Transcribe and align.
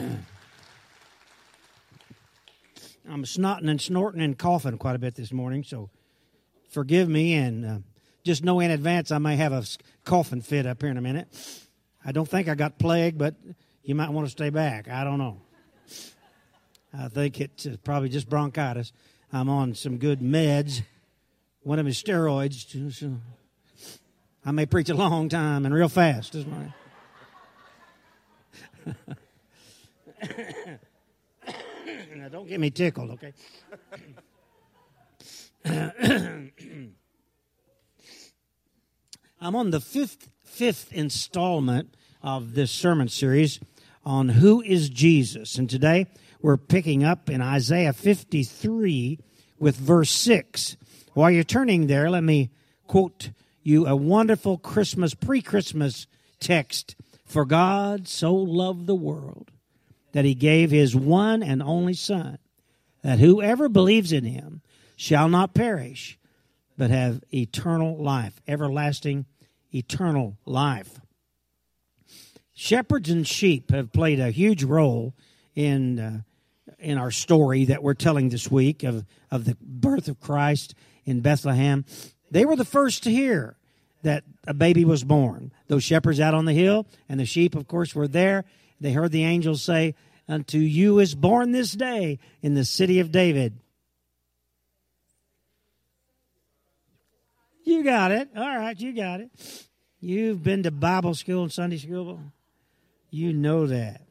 I'm 3.10 3.24
snotting 3.24 3.68
and 3.68 3.80
snorting 3.80 4.22
and 4.22 4.38
coughing 4.38 4.78
quite 4.78 4.96
a 4.96 4.98
bit 4.98 5.14
this 5.14 5.32
morning, 5.32 5.64
so 5.64 5.90
forgive 6.70 7.08
me 7.08 7.34
and 7.34 7.66
uh, 7.66 7.78
just 8.24 8.44
know 8.44 8.60
in 8.60 8.70
advance 8.70 9.10
I 9.10 9.18
may 9.18 9.36
have 9.36 9.52
a 9.52 9.64
coughing 10.04 10.42
fit 10.42 10.66
up 10.66 10.80
here 10.80 10.90
in 10.90 10.96
a 10.96 11.02
minute. 11.02 11.28
I 12.04 12.12
don't 12.12 12.28
think 12.28 12.48
I 12.48 12.54
got 12.54 12.78
plague, 12.78 13.18
but 13.18 13.34
you 13.82 13.94
might 13.94 14.10
want 14.10 14.26
to 14.26 14.30
stay 14.30 14.50
back. 14.50 14.88
I 14.88 15.04
don't 15.04 15.18
know. 15.18 15.40
I 16.96 17.08
think 17.08 17.40
it's 17.40 17.66
uh, 17.66 17.76
probably 17.84 18.08
just 18.08 18.28
bronchitis. 18.28 18.92
I'm 19.32 19.48
on 19.48 19.74
some 19.74 19.98
good 19.98 20.20
meds. 20.20 20.82
One 21.62 21.78
of 21.78 21.84
them 21.84 21.90
is 21.90 22.02
steroids. 22.02 23.20
I 24.44 24.50
may 24.50 24.66
preach 24.66 24.88
a 24.88 24.94
long 24.94 25.28
time 25.28 25.66
and 25.66 25.74
real 25.74 25.88
fast 25.88 26.32
this 26.32 26.46
morning. 26.46 26.72
now, 32.16 32.28
don't 32.28 32.48
get 32.48 32.60
me 32.60 32.70
tickled, 32.70 33.10
okay? 33.10 33.32
I'm 39.40 39.56
on 39.56 39.70
the 39.70 39.80
fifth 39.80 40.28
fifth 40.44 40.92
installment 40.92 41.96
of 42.22 42.54
this 42.54 42.70
sermon 42.70 43.08
series 43.08 43.60
on 44.04 44.28
who 44.28 44.60
is 44.62 44.90
Jesus, 44.90 45.56
and 45.56 45.70
today 45.70 46.06
we're 46.42 46.56
picking 46.56 47.04
up 47.04 47.30
in 47.30 47.40
Isaiah 47.40 47.92
53 47.92 49.18
with 49.58 49.76
verse 49.76 50.10
6. 50.10 50.76
While 51.14 51.30
you're 51.30 51.44
turning 51.44 51.86
there, 51.86 52.10
let 52.10 52.24
me 52.24 52.50
quote 52.86 53.30
you 53.62 53.86
a 53.86 53.96
wonderful 53.96 54.58
Christmas, 54.58 55.14
pre 55.14 55.40
Christmas 55.40 56.06
text. 56.40 56.96
For 57.24 57.44
God 57.44 58.08
so 58.08 58.34
loved 58.34 58.86
the 58.86 58.94
world 58.94 59.52
that 60.12 60.24
he 60.24 60.34
gave 60.34 60.70
his 60.70 60.94
one 60.94 61.42
and 61.42 61.62
only 61.62 61.94
Son, 61.94 62.38
that 63.02 63.18
whoever 63.18 63.68
believes 63.68 64.12
in 64.12 64.24
him 64.24 64.62
shall 64.96 65.28
not 65.28 65.54
perish, 65.54 66.18
but 66.76 66.90
have 66.90 67.22
eternal 67.32 68.02
life, 68.02 68.40
everlasting, 68.46 69.26
eternal 69.72 70.36
life. 70.44 71.00
Shepherds 72.52 73.08
and 73.08 73.26
sheep 73.26 73.70
have 73.70 73.92
played 73.92 74.20
a 74.20 74.30
huge 74.30 74.64
role 74.64 75.14
in 75.54 75.98
uh, 75.98 76.20
in 76.80 76.98
our 76.98 77.10
story 77.10 77.64
that 77.66 77.82
we're 77.82 77.94
telling 77.94 78.28
this 78.28 78.50
week 78.50 78.82
of, 78.82 79.04
of 79.30 79.44
the 79.44 79.56
birth 79.60 80.08
of 80.08 80.20
Christ 80.20 80.74
in 81.04 81.20
Bethlehem. 81.20 81.84
They 82.30 82.44
were 82.44 82.56
the 82.56 82.64
first 82.64 83.02
to 83.04 83.10
hear 83.10 83.56
that 84.02 84.24
a 84.46 84.54
baby 84.54 84.84
was 84.84 85.04
born. 85.04 85.52
Those 85.68 85.84
shepherds 85.84 86.20
out 86.20 86.34
on 86.34 86.46
the 86.46 86.52
hill, 86.52 86.86
and 87.08 87.20
the 87.20 87.26
sheep, 87.26 87.54
of 87.54 87.68
course, 87.68 87.94
were 87.94 88.08
there. 88.08 88.44
They 88.80 88.92
heard 88.92 89.12
the 89.12 89.24
angels 89.24 89.62
say, 89.62 89.94
Unto 90.28 90.58
you 90.58 91.00
is 91.00 91.14
born 91.14 91.50
this 91.50 91.72
day 91.72 92.20
in 92.40 92.54
the 92.54 92.64
city 92.64 93.00
of 93.00 93.10
David. 93.10 93.58
You 97.64 97.82
got 97.82 98.12
it. 98.12 98.28
All 98.36 98.58
right, 98.58 98.78
you 98.78 98.94
got 98.94 99.20
it. 99.20 99.30
You've 100.00 100.42
been 100.42 100.62
to 100.62 100.70
Bible 100.70 101.14
school 101.14 101.42
and 101.42 101.52
Sunday 101.52 101.78
school. 101.78 102.20
You 103.10 103.32
know 103.32 103.66
that. 103.66 104.02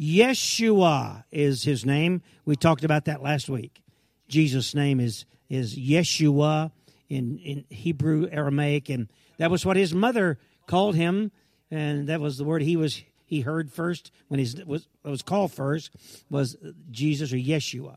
Yeshua 0.00 1.24
is 1.30 1.64
his 1.64 1.84
name. 1.84 2.22
We 2.44 2.56
talked 2.56 2.84
about 2.84 3.04
that 3.06 3.22
last 3.22 3.48
week. 3.48 3.82
Jesus' 4.28 4.74
name 4.74 5.00
is 5.00 5.24
is 5.48 5.76
Yeshua 5.76 6.72
in 7.08 7.38
in 7.38 7.64
Hebrew, 7.68 8.28
Aramaic, 8.30 8.88
and 8.88 9.08
that 9.38 9.50
was 9.50 9.66
what 9.66 9.76
his 9.76 9.94
mother 9.94 10.38
called 10.66 10.96
him, 10.96 11.30
and 11.70 12.08
that 12.08 12.20
was 12.20 12.38
the 12.38 12.44
word 12.44 12.62
he 12.62 12.76
was 12.76 13.02
he 13.24 13.40
heard 13.40 13.72
first 13.72 14.10
when 14.28 14.40
he 14.40 14.62
was 14.64 14.88
was 15.02 15.22
called 15.22 15.52
first 15.52 15.90
was 16.30 16.56
Jesus 16.90 17.32
or 17.32 17.36
Yeshua. 17.36 17.96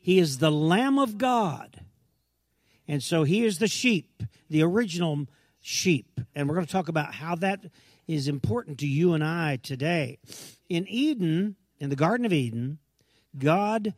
He 0.00 0.18
is 0.18 0.38
the 0.38 0.52
Lamb 0.52 0.98
of 0.98 1.18
God, 1.18 1.80
and 2.86 3.02
so 3.02 3.24
he 3.24 3.44
is 3.44 3.58
the 3.58 3.68
sheep, 3.68 4.22
the 4.48 4.62
original 4.62 5.26
sheep, 5.60 6.20
and 6.34 6.48
we're 6.48 6.54
going 6.54 6.66
to 6.66 6.72
talk 6.72 6.88
about 6.88 7.14
how 7.14 7.34
that 7.36 7.64
is 8.06 8.28
important 8.28 8.78
to 8.78 8.86
you 8.86 9.14
and 9.14 9.24
I 9.24 9.56
today. 9.56 10.18
In 10.68 10.86
Eden, 10.88 11.56
in 11.78 11.90
the 11.90 11.96
Garden 11.96 12.24
of 12.24 12.32
Eden, 12.32 12.78
God 13.36 13.94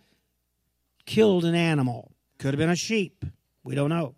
killed 1.05 1.45
an 1.45 1.55
animal. 1.55 2.13
Could 2.39 2.55
have 2.55 2.59
been 2.59 2.71
a 2.71 2.77
sheep. 2.77 3.25
We 3.65 3.75
don't 3.75 3.91
know. 3.91 4.15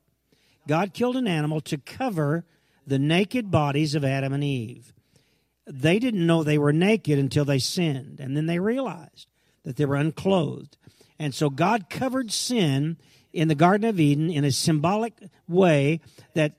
God 0.69 0.95
killed 0.95 1.17
an 1.17 1.27
animal 1.27 1.61
to 1.63 1.79
cover 1.79 2.45
the 2.87 2.99
naked 2.99 3.51
bodies 3.51 3.95
of 3.95 4.05
Adam 4.05 4.33
and 4.33 4.45
Eve. 4.45 4.93
They 5.73 5.99
didn't 5.99 6.27
know 6.27 6.43
they 6.43 6.59
were 6.59 6.73
naked 6.73 7.19
until 7.19 7.45
they 7.45 7.59
sinned, 7.59 8.19
and 8.21 8.37
then 8.37 8.47
they 8.47 8.59
realized 8.59 9.29
that 9.63 9.77
they 9.77 9.85
were 9.85 9.97
unclothed. 9.97 10.77
And 11.19 11.35
so 11.35 11.51
God 11.51 11.89
covered 11.89 12.33
sin 12.33 12.97
in 13.33 13.49
the 13.49 13.55
Garden 13.55 13.89
of 13.89 14.01
Eden 14.01 14.31
in 14.31 14.45
a 14.45 14.51
symbolic 14.53 15.15
way 15.49 16.01
that 16.35 16.55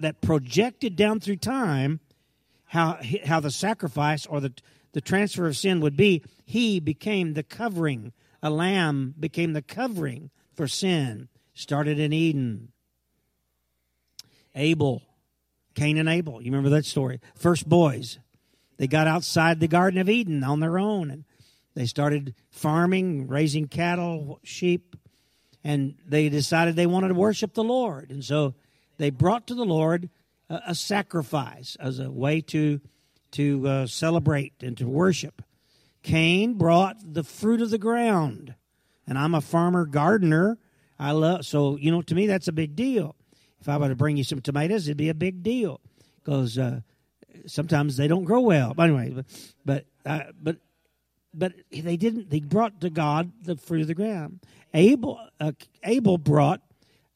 that 0.00 0.20
projected 0.20 0.94
down 0.94 1.20
through 1.20 1.36
time 1.36 2.00
how 2.66 2.98
how 3.24 3.40
the 3.40 3.50
sacrifice 3.50 4.26
or 4.26 4.40
the 4.40 4.52
the 4.92 5.00
transfer 5.00 5.46
of 5.46 5.56
sin 5.56 5.80
would 5.80 5.96
be. 5.96 6.22
He 6.44 6.80
became 6.80 7.34
the 7.34 7.42
covering. 7.42 8.12
A 8.42 8.50
lamb 8.50 9.14
became 9.18 9.52
the 9.52 9.62
covering 9.62 10.30
for 10.54 10.66
sin. 10.66 11.28
Started 11.54 11.98
in 11.98 12.12
Eden. 12.12 12.72
Abel, 14.54 15.02
Cain 15.74 15.96
and 15.96 16.08
Abel. 16.08 16.42
You 16.42 16.50
remember 16.50 16.70
that 16.70 16.84
story? 16.84 17.20
First 17.34 17.68
boys. 17.68 18.18
They 18.80 18.86
got 18.86 19.06
outside 19.06 19.60
the 19.60 19.68
Garden 19.68 20.00
of 20.00 20.08
Eden 20.08 20.42
on 20.42 20.60
their 20.60 20.78
own 20.78 21.10
and 21.10 21.24
they 21.74 21.84
started 21.84 22.34
farming, 22.48 23.28
raising 23.28 23.68
cattle, 23.68 24.40
sheep, 24.42 24.96
and 25.62 25.96
they 26.08 26.30
decided 26.30 26.76
they 26.76 26.86
wanted 26.86 27.08
to 27.08 27.14
worship 27.14 27.52
the 27.52 27.62
Lord. 27.62 28.10
And 28.10 28.24
so 28.24 28.54
they 28.96 29.10
brought 29.10 29.46
to 29.48 29.54
the 29.54 29.66
Lord 29.66 30.08
a, 30.48 30.62
a 30.68 30.74
sacrifice 30.74 31.76
as 31.78 31.98
a 31.98 32.10
way 32.10 32.40
to 32.40 32.80
to 33.32 33.68
uh, 33.68 33.86
celebrate 33.86 34.54
and 34.62 34.78
to 34.78 34.88
worship. 34.88 35.42
Cain 36.02 36.54
brought 36.54 36.96
the 37.02 37.22
fruit 37.22 37.60
of 37.60 37.68
the 37.68 37.76
ground, 37.76 38.54
and 39.06 39.18
I'm 39.18 39.34
a 39.34 39.42
farmer 39.42 39.84
gardener. 39.84 40.56
I 40.98 41.10
love 41.10 41.44
so 41.44 41.76
you 41.76 41.90
know 41.90 42.00
to 42.00 42.14
me 42.14 42.26
that's 42.26 42.48
a 42.48 42.52
big 42.52 42.76
deal. 42.76 43.14
If 43.60 43.68
I 43.68 43.76
were 43.76 43.90
to 43.90 43.94
bring 43.94 44.16
you 44.16 44.24
some 44.24 44.40
tomatoes, 44.40 44.88
it'd 44.88 44.96
be 44.96 45.10
a 45.10 45.14
big 45.14 45.42
deal 45.42 45.82
because 46.24 46.56
uh, 46.56 46.80
sometimes 47.46 47.96
they 47.96 48.08
don't 48.08 48.24
grow 48.24 48.40
well. 48.40 48.74
But 48.74 48.90
anyway, 48.90 49.10
but 49.10 49.26
but 49.64 49.84
uh, 50.04 50.32
but 50.40 50.56
but 51.32 51.52
they 51.70 51.96
didn't. 51.96 52.30
They 52.30 52.40
brought 52.40 52.80
to 52.80 52.90
God 52.90 53.32
the 53.42 53.56
fruit 53.56 53.82
of 53.82 53.86
the 53.86 53.94
ground. 53.94 54.40
Abel 54.74 55.20
uh, 55.38 55.52
Abel 55.84 56.18
brought 56.18 56.60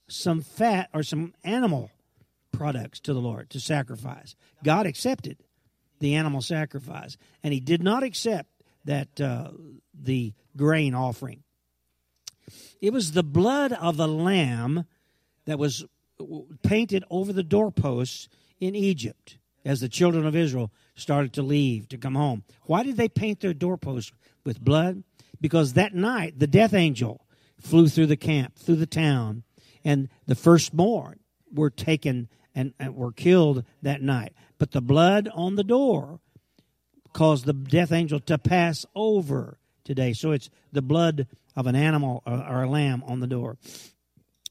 some 0.09 0.43
fat 0.43 0.91
or 0.93 1.03
some 1.03 1.35
animal 1.43 1.91
products 2.53 3.01
to 3.01 3.15
the 3.15 3.21
Lord 3.21 3.51
to 3.51 3.61
sacrifice. 3.61 4.37
God 4.63 4.87
accepted 4.87 5.39
the 6.01 6.15
animal 6.15 6.43
sacrifice, 6.43 7.17
and 7.43 7.53
He 7.53 7.61
did 7.61 7.83
not 7.83 8.03
accept 8.03 8.49
that 8.85 9.21
uh, 9.21 9.51
the 9.95 10.35
grain 10.57 10.95
offering. 10.95 11.43
It 12.81 12.93
was 12.93 13.13
the 13.13 13.23
blood 13.23 13.73
of 13.73 13.97
the 13.97 14.09
lamb 14.09 14.85
that 15.47 15.59
was 15.59 15.85
painted 16.63 17.05
over 17.11 17.33
the 17.33 17.43
doorposts 17.43 18.29
in 18.61 18.75
Egypt 18.75 19.39
as 19.65 19.81
the 19.81 19.89
children 19.89 20.27
of 20.27 20.37
Israel 20.37 20.71
started 20.95 21.33
to 21.35 21.43
leave 21.43 21.89
to 21.89 21.99
come 21.99 22.15
home. 22.15 22.45
Why 22.65 22.83
did 22.83 22.97
they 22.97 23.09
paint 23.09 23.41
their 23.41 23.55
doorposts 23.55 24.13
with 24.45 24.61
blood? 24.61 25.03
Because 25.41 25.73
that 25.73 25.95
night 25.95 26.39
the 26.39 26.47
death 26.47 26.75
angel 26.75 27.27
flew 27.61 27.89
through 27.89 28.07
the 28.07 28.17
camp, 28.17 28.57
through 28.57 28.77
the 28.77 28.87
town, 28.87 29.43
and 29.85 30.09
the 30.27 30.35
firstborn 30.35 31.21
were 31.53 31.71
taken 31.71 32.29
and, 32.55 32.75
and 32.79 32.95
were 32.95 33.13
killed 33.13 33.65
that 33.83 34.03
night. 34.03 34.33
But 34.59 34.73
the 34.73 34.81
blood 34.81 35.29
on 35.35 35.57
the 35.57 35.65
door 35.65 36.21
caused 37.13 37.45
the 37.45 37.53
death 37.53 37.93
angel 37.93 38.21
to 38.21 38.39
pass 38.39 38.85
over 38.95 39.59
today. 39.85 40.13
So 40.13 40.33
it's 40.33 40.51
the 40.73 40.83
blood 40.83 41.27
of 41.57 41.67
an 41.67 41.77
animal 41.77 42.23
or, 42.27 42.35
or 42.35 42.63
a 42.65 42.69
lamb 42.69 43.03
on 43.07 43.21
the 43.21 43.27
door. 43.27 43.57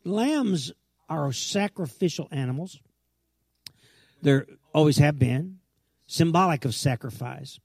Lambs 0.04 0.71
are 1.09 1.31
sacrificial 1.31 2.27
animals. 2.31 2.80
There 4.21 4.48
always 4.74 4.98
have 4.98 5.20
been, 5.20 5.60
symbolic 6.08 6.66
of 6.66 6.75
sacrifice. 6.75 7.60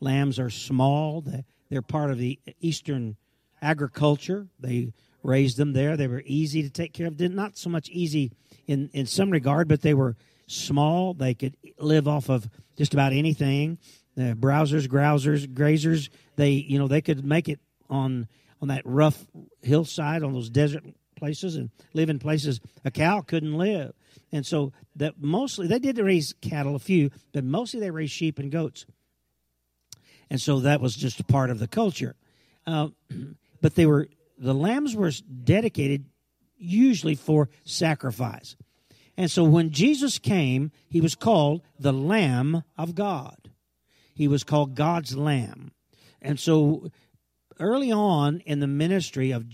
Lambs 0.00 0.38
are 0.38 0.50
small. 0.50 1.24
They're 1.70 1.82
part 1.82 2.10
of 2.10 2.18
the 2.18 2.38
Eastern 2.60 3.16
agriculture. 3.60 4.48
They 4.58 4.92
raised 5.22 5.56
them 5.56 5.72
there. 5.72 5.96
They 5.96 6.06
were 6.06 6.22
easy 6.24 6.62
to 6.62 6.70
take 6.70 6.92
care 6.92 7.06
of. 7.06 7.18
Not 7.18 7.56
so 7.56 7.68
much 7.68 7.88
easy 7.90 8.32
in, 8.66 8.90
in 8.92 9.06
some 9.06 9.30
regard, 9.30 9.68
but 9.68 9.82
they 9.82 9.94
were 9.94 10.16
small. 10.46 11.14
They 11.14 11.34
could 11.34 11.56
live 11.78 12.08
off 12.08 12.28
of 12.28 12.48
just 12.76 12.94
about 12.94 13.12
anything. 13.12 13.78
The 14.16 14.36
browsers, 14.38 14.88
grousers, 14.88 15.46
grazers, 15.46 16.08
they 16.36 16.50
you 16.50 16.78
know 16.78 16.88
they 16.88 17.02
could 17.02 17.24
make 17.24 17.48
it 17.48 17.60
on 17.88 18.26
on 18.60 18.68
that 18.68 18.82
rough 18.84 19.26
hillside 19.62 20.22
on 20.24 20.32
those 20.32 20.50
desert 20.50 20.84
places 21.18 21.56
and 21.56 21.70
live 21.92 22.08
in 22.08 22.18
places 22.18 22.60
a 22.84 22.90
cow 22.90 23.20
couldn't 23.20 23.56
live. 23.56 23.92
And 24.32 24.46
so 24.46 24.72
that 24.96 25.20
mostly 25.20 25.66
they 25.66 25.78
did 25.78 25.98
raise 25.98 26.34
cattle 26.40 26.74
a 26.74 26.78
few, 26.78 27.10
but 27.32 27.44
mostly 27.44 27.80
they 27.80 27.90
raised 27.90 28.12
sheep 28.12 28.38
and 28.38 28.50
goats. 28.50 28.86
and 30.30 30.40
so 30.40 30.60
that 30.60 30.80
was 30.80 30.94
just 30.94 31.20
a 31.20 31.24
part 31.24 31.50
of 31.50 31.58
the 31.58 31.68
culture. 31.68 32.16
Uh, 32.66 32.88
but 33.60 33.74
they 33.74 33.86
were 33.86 34.08
the 34.38 34.54
lambs 34.54 34.94
were 34.94 35.10
dedicated 35.44 36.04
usually 36.56 37.14
for 37.14 37.48
sacrifice. 37.64 38.56
And 39.16 39.30
so 39.30 39.42
when 39.42 39.70
Jesus 39.70 40.18
came, 40.18 40.70
he 40.88 41.00
was 41.00 41.16
called 41.16 41.62
the 41.78 41.92
Lamb 41.92 42.62
of 42.76 42.94
God. 42.94 43.50
He 44.14 44.28
was 44.28 44.44
called 44.44 44.76
God's 44.76 45.16
Lamb. 45.16 45.72
And 46.22 46.38
so 46.38 46.90
early 47.58 47.90
on 47.90 48.40
in 48.40 48.60
the 48.60 48.66
ministry 48.66 49.32
of, 49.32 49.44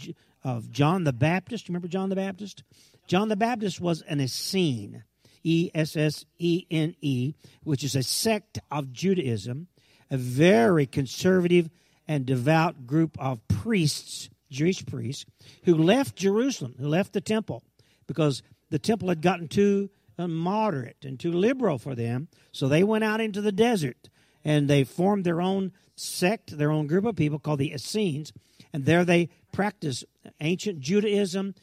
of 0.44 0.70
John 0.70 1.04
the 1.04 1.12
Baptist, 1.12 1.68
remember 1.68 1.88
John 1.88 2.10
the 2.10 2.16
Baptist? 2.16 2.62
John 3.06 3.28
the 3.28 3.36
Baptist 3.36 3.80
was 3.80 4.02
an 4.02 4.20
Essene, 4.20 5.04
E 5.42 5.70
S 5.74 5.96
S 5.96 6.24
E 6.38 6.66
N 6.70 6.94
E, 7.00 7.34
which 7.62 7.82
is 7.82 7.94
a 7.96 8.02
sect 8.02 8.58
of 8.70 8.92
Judaism, 8.92 9.68
a 10.10 10.16
very 10.16 10.86
conservative 10.86 11.70
and 12.06 12.26
devout 12.26 12.86
group 12.86 13.16
of 13.18 13.46
priests, 13.48 14.28
Jewish 14.50 14.84
priests, 14.84 15.24
who 15.64 15.74
left 15.74 16.16
Jerusalem, 16.16 16.74
who 16.78 16.88
left 16.88 17.12
the 17.12 17.20
temple, 17.20 17.62
because 18.06 18.42
the 18.70 18.78
temple 18.78 19.08
had 19.08 19.22
gotten 19.22 19.48
too 19.48 19.90
uh, 20.18 20.28
moderate 20.28 21.04
and 21.04 21.18
too 21.18 21.32
liberal 21.32 21.78
for 21.78 21.94
them. 21.94 22.28
So 22.52 22.68
they 22.68 22.84
went 22.84 23.04
out 23.04 23.20
into 23.20 23.40
the 23.40 23.52
desert 23.52 24.08
and 24.44 24.68
they 24.68 24.84
formed 24.84 25.24
their 25.24 25.40
own 25.40 25.72
sect, 25.96 26.56
their 26.56 26.70
own 26.70 26.86
group 26.86 27.04
of 27.04 27.16
people 27.16 27.38
called 27.38 27.58
the 27.58 27.72
Essenes, 27.72 28.32
and 28.72 28.84
there 28.84 29.04
they 29.04 29.30
practiced 29.54 30.04
ancient 30.40 30.80
Judaism. 30.80 31.54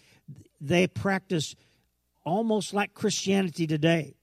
They 0.61 0.87
practiced 0.87 1.57
almost 2.23 2.73
like 2.73 2.93
Christianity 2.93 3.67
today. 3.67 4.15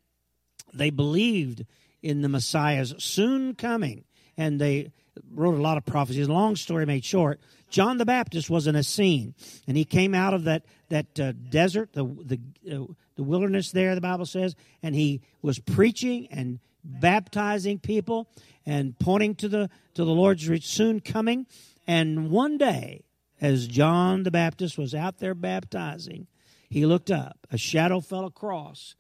They 0.72 0.90
believed 0.90 1.66
in 2.02 2.22
the 2.22 2.28
Messiah's 2.28 2.94
soon 2.98 3.54
coming, 3.54 4.04
and 4.36 4.60
they 4.60 4.92
wrote 5.34 5.54
a 5.54 5.62
lot 5.62 5.76
of 5.76 5.84
prophecies. 5.84 6.28
Long 6.28 6.56
story 6.56 6.86
made 6.86 7.04
short, 7.04 7.40
John 7.68 7.98
the 7.98 8.06
Baptist 8.06 8.48
was 8.48 8.66
an 8.66 8.76
Essene, 8.76 9.34
and 9.66 9.76
he 9.76 9.84
came 9.84 10.14
out 10.14 10.32
of 10.32 10.44
that 10.44 10.64
that 10.88 11.20
uh, 11.20 11.32
desert, 11.32 11.92
the 11.92 12.04
the 12.04 12.40
uh, 12.74 12.92
the 13.16 13.22
wilderness 13.22 13.72
there. 13.72 13.94
The 13.94 14.00
Bible 14.00 14.26
says, 14.26 14.56
and 14.82 14.94
he 14.94 15.20
was 15.42 15.58
preaching 15.58 16.28
and 16.30 16.60
baptizing 16.82 17.78
people 17.78 18.28
and 18.64 18.98
pointing 18.98 19.34
to 19.36 19.48
the 19.48 19.68
to 19.94 20.04
the 20.04 20.12
Lord's 20.12 20.48
soon 20.64 21.00
coming. 21.00 21.46
And 21.86 22.30
one 22.30 22.56
day, 22.56 23.02
as 23.40 23.66
John 23.66 24.22
the 24.22 24.30
Baptist 24.30 24.78
was 24.78 24.94
out 24.94 25.18
there 25.18 25.34
baptizing, 25.34 26.26
he 26.68 26.86
looked 26.86 27.10
up. 27.10 27.46
A 27.50 27.58
shadow 27.58 28.00
fell 28.00 28.26
across 28.26 28.94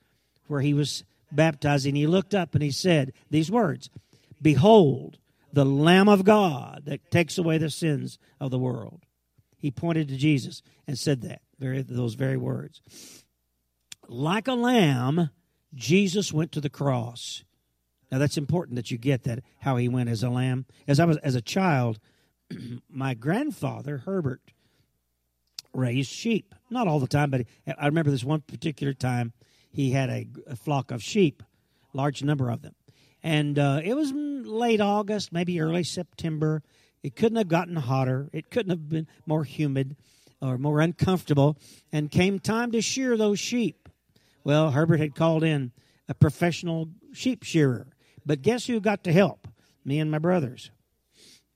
where 0.46 0.60
he 0.60 0.74
was 0.74 1.04
baptizing. 1.30 1.94
He 1.94 2.06
looked 2.06 2.34
up 2.34 2.54
and 2.54 2.62
he 2.62 2.70
said 2.70 3.12
these 3.30 3.50
words 3.50 3.90
Behold, 4.40 5.18
the 5.52 5.64
Lamb 5.64 6.08
of 6.08 6.24
God 6.24 6.82
that 6.86 7.10
takes 7.10 7.38
away 7.38 7.58
the 7.58 7.70
sins 7.70 8.18
of 8.40 8.50
the 8.50 8.58
world. 8.58 9.02
He 9.56 9.70
pointed 9.70 10.08
to 10.08 10.16
Jesus 10.16 10.62
and 10.86 10.98
said 10.98 11.22
that, 11.22 11.42
very, 11.58 11.82
those 11.82 12.14
very 12.14 12.36
words. 12.36 12.80
Like 14.06 14.46
a 14.46 14.54
lamb, 14.54 15.30
Jesus 15.74 16.32
went 16.32 16.52
to 16.52 16.60
the 16.60 16.70
cross. 16.70 17.44
Now 18.10 18.18
that's 18.18 18.38
important 18.38 18.76
that 18.76 18.90
you 18.90 18.98
get 18.98 19.24
that 19.24 19.42
how 19.60 19.76
he 19.76 19.88
went 19.88 20.08
as 20.08 20.22
a 20.22 20.30
lamb. 20.30 20.66
As 20.86 21.00
I 21.00 21.04
was 21.04 21.16
as 21.18 21.34
a 21.34 21.42
child, 21.42 21.98
my 22.90 23.14
grandfather 23.14 23.98
Herbert 23.98 24.40
raised 25.72 26.10
sheep. 26.10 26.54
Not 26.70 26.88
all 26.88 27.00
the 27.00 27.06
time, 27.06 27.30
but 27.30 27.42
I 27.66 27.86
remember 27.86 28.10
this 28.10 28.24
one 28.24 28.40
particular 28.40 28.92
time 28.92 29.32
he 29.70 29.90
had 29.90 30.10
a, 30.10 30.26
a 30.46 30.56
flock 30.56 30.90
of 30.90 31.02
sheep, 31.02 31.42
large 31.92 32.22
number 32.22 32.50
of 32.50 32.62
them, 32.62 32.74
and 33.22 33.58
uh, 33.58 33.80
it 33.84 33.94
was 33.94 34.12
late 34.14 34.80
August, 34.80 35.32
maybe 35.32 35.60
early 35.60 35.84
September. 35.84 36.62
It 37.02 37.14
couldn't 37.14 37.36
have 37.36 37.48
gotten 37.48 37.76
hotter. 37.76 38.28
It 38.32 38.50
couldn't 38.50 38.70
have 38.70 38.88
been 38.88 39.06
more 39.24 39.44
humid 39.44 39.96
or 40.40 40.58
more 40.58 40.80
uncomfortable. 40.80 41.56
And 41.92 42.10
came 42.10 42.40
time 42.40 42.72
to 42.72 42.80
shear 42.80 43.16
those 43.16 43.38
sheep. 43.38 43.88
Well, 44.42 44.72
Herbert 44.72 44.98
had 44.98 45.14
called 45.14 45.44
in 45.44 45.72
a 46.08 46.14
professional 46.14 46.88
sheep 47.12 47.44
shearer 47.44 47.86
but 48.28 48.42
guess 48.42 48.66
who 48.66 48.78
got 48.78 49.04
to 49.04 49.12
help? 49.12 49.48
Me 49.86 49.98
and 49.98 50.10
my 50.10 50.18
brothers. 50.18 50.70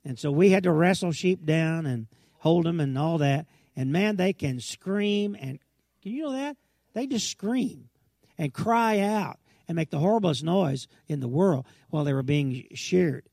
And 0.05 0.19
so 0.19 0.31
we 0.31 0.51
had 0.51 0.65
to 0.65 0.73
wrestle 0.73 1.13
sheep 1.13 1.45
down 1.45 1.87
and 1.87 2.07
hold 2.39 2.67
them 2.67 2.81
and 2.81 2.99
all 2.99 3.19
that. 3.19 3.47
And 3.77 3.93
man, 3.93 4.17
they 4.17 4.33
can 4.33 4.61
scream 4.61 5.37
and 5.39 5.59
can 6.03 6.13
you 6.13 6.25
know 6.25 6.33
that? 6.33 6.57
They 6.95 7.07
just 7.07 7.31
scream 7.31 7.89
and 8.37 8.53
cry 8.53 8.99
out 8.99 9.39
and 9.69 9.77
make 9.77 9.91
the 9.91 10.01
horriblest 10.01 10.43
noise 10.43 10.89
in 11.07 11.21
the 11.21 11.29
world 11.29 11.65
while 11.91 12.05
they 12.05 12.13
were 12.13 12.25
being 12.25 12.67
sheared. 12.75 13.29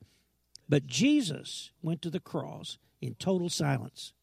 But 0.69 0.85
Jesus 0.85 1.71
went 1.81 2.01
to 2.03 2.11
the 2.11 2.19
cross 2.19 2.77
in 3.01 3.15
total 3.15 3.49
silence. 3.49 4.13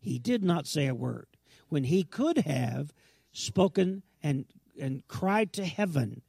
He 0.00 0.18
did 0.18 0.42
not 0.42 0.66
say 0.66 0.88
a 0.88 0.94
word. 0.94 1.28
When 1.68 1.84
he 1.84 2.02
could 2.02 2.38
have 2.38 2.92
spoken 3.32 4.02
and, 4.22 4.46
and 4.80 5.06
cried 5.06 5.52
to 5.54 5.64
heaven 5.64 6.22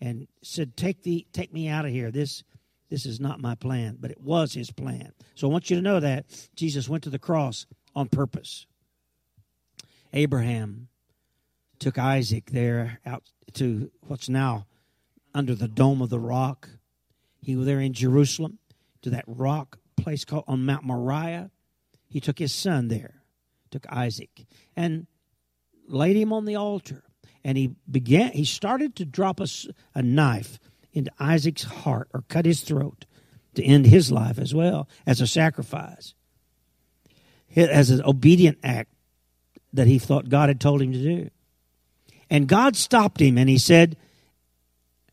and 0.00 0.26
said, 0.42 0.76
"Take 0.76 1.02
the 1.02 1.26
take 1.32 1.52
me 1.52 1.68
out 1.68 1.84
of 1.84 1.90
here. 1.90 2.10
This 2.10 2.42
this 2.88 3.06
is 3.06 3.20
not 3.20 3.40
my 3.40 3.54
plan, 3.54 3.96
but 4.00 4.10
it 4.10 4.20
was 4.20 4.54
his 4.54 4.70
plan." 4.70 5.12
So 5.34 5.48
I 5.48 5.52
want 5.52 5.70
you 5.70 5.76
to 5.76 5.82
know 5.82 6.00
that 6.00 6.26
Jesus 6.54 6.88
went 6.88 7.04
to 7.04 7.10
the 7.10 7.18
cross 7.18 7.66
on 7.94 8.08
purpose. 8.08 8.66
Abraham 10.12 10.88
took 11.78 11.98
Isaac 11.98 12.50
there 12.50 13.00
out 13.04 13.24
to 13.54 13.90
what's 14.00 14.28
now 14.28 14.66
under 15.34 15.54
the 15.54 15.68
dome 15.68 16.00
of 16.00 16.10
the 16.10 16.20
rock. 16.20 16.70
He 17.42 17.56
was 17.56 17.66
there 17.66 17.80
in 17.80 17.92
Jerusalem 17.92 18.58
to 19.02 19.10
that 19.10 19.24
rock 19.26 19.78
place 19.96 20.24
called 20.24 20.44
on 20.46 20.64
Mount 20.64 20.84
Moriah. 20.84 21.50
He 22.08 22.20
took 22.20 22.38
his 22.38 22.54
son 22.54 22.88
there, 22.88 23.22
took 23.70 23.86
Isaac, 23.90 24.46
and 24.74 25.06
laid 25.88 26.16
him 26.16 26.32
on 26.32 26.44
the 26.44 26.56
altar 26.56 27.04
and 27.46 27.56
he 27.56 27.76
began 27.88 28.32
he 28.32 28.44
started 28.44 28.96
to 28.96 29.04
drop 29.04 29.38
a, 29.38 29.46
a 29.94 30.02
knife 30.02 30.58
into 30.96 31.12
Isaac's 31.20 31.62
heart 31.62 32.08
or 32.12 32.24
cut 32.28 32.46
his 32.46 32.62
throat 32.62 33.04
to 33.54 33.62
end 33.62 33.86
his 33.86 34.10
life 34.10 34.38
as 34.38 34.54
well 34.54 34.88
as 35.06 35.20
a 35.20 35.26
sacrifice. 35.26 36.14
As 37.54 37.90
an 37.90 38.02
obedient 38.04 38.58
act 38.64 38.90
that 39.72 39.86
he 39.86 39.98
thought 39.98 40.28
God 40.28 40.48
had 40.48 40.60
told 40.60 40.82
him 40.82 40.92
to 40.92 40.98
do. 40.98 41.30
And 42.28 42.48
God 42.48 42.76
stopped 42.76 43.20
him 43.20 43.38
and 43.38 43.48
he 43.48 43.58
said 43.58 43.96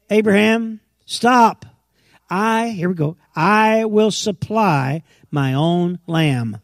Abraham 0.10 0.80
stop. 1.06 1.66
I 2.30 2.70
here 2.70 2.90
we 2.90 2.96
go. 2.96 3.18
I 3.36 3.86
will 3.86 4.12
supply 4.12 5.04
my 5.30 5.54
own 5.54 6.00
lamb. 6.08 6.60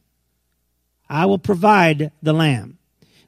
I 1.07 1.27
will 1.27 1.39
provide 1.39 2.11
the 2.21 2.33
lamb 2.33 2.78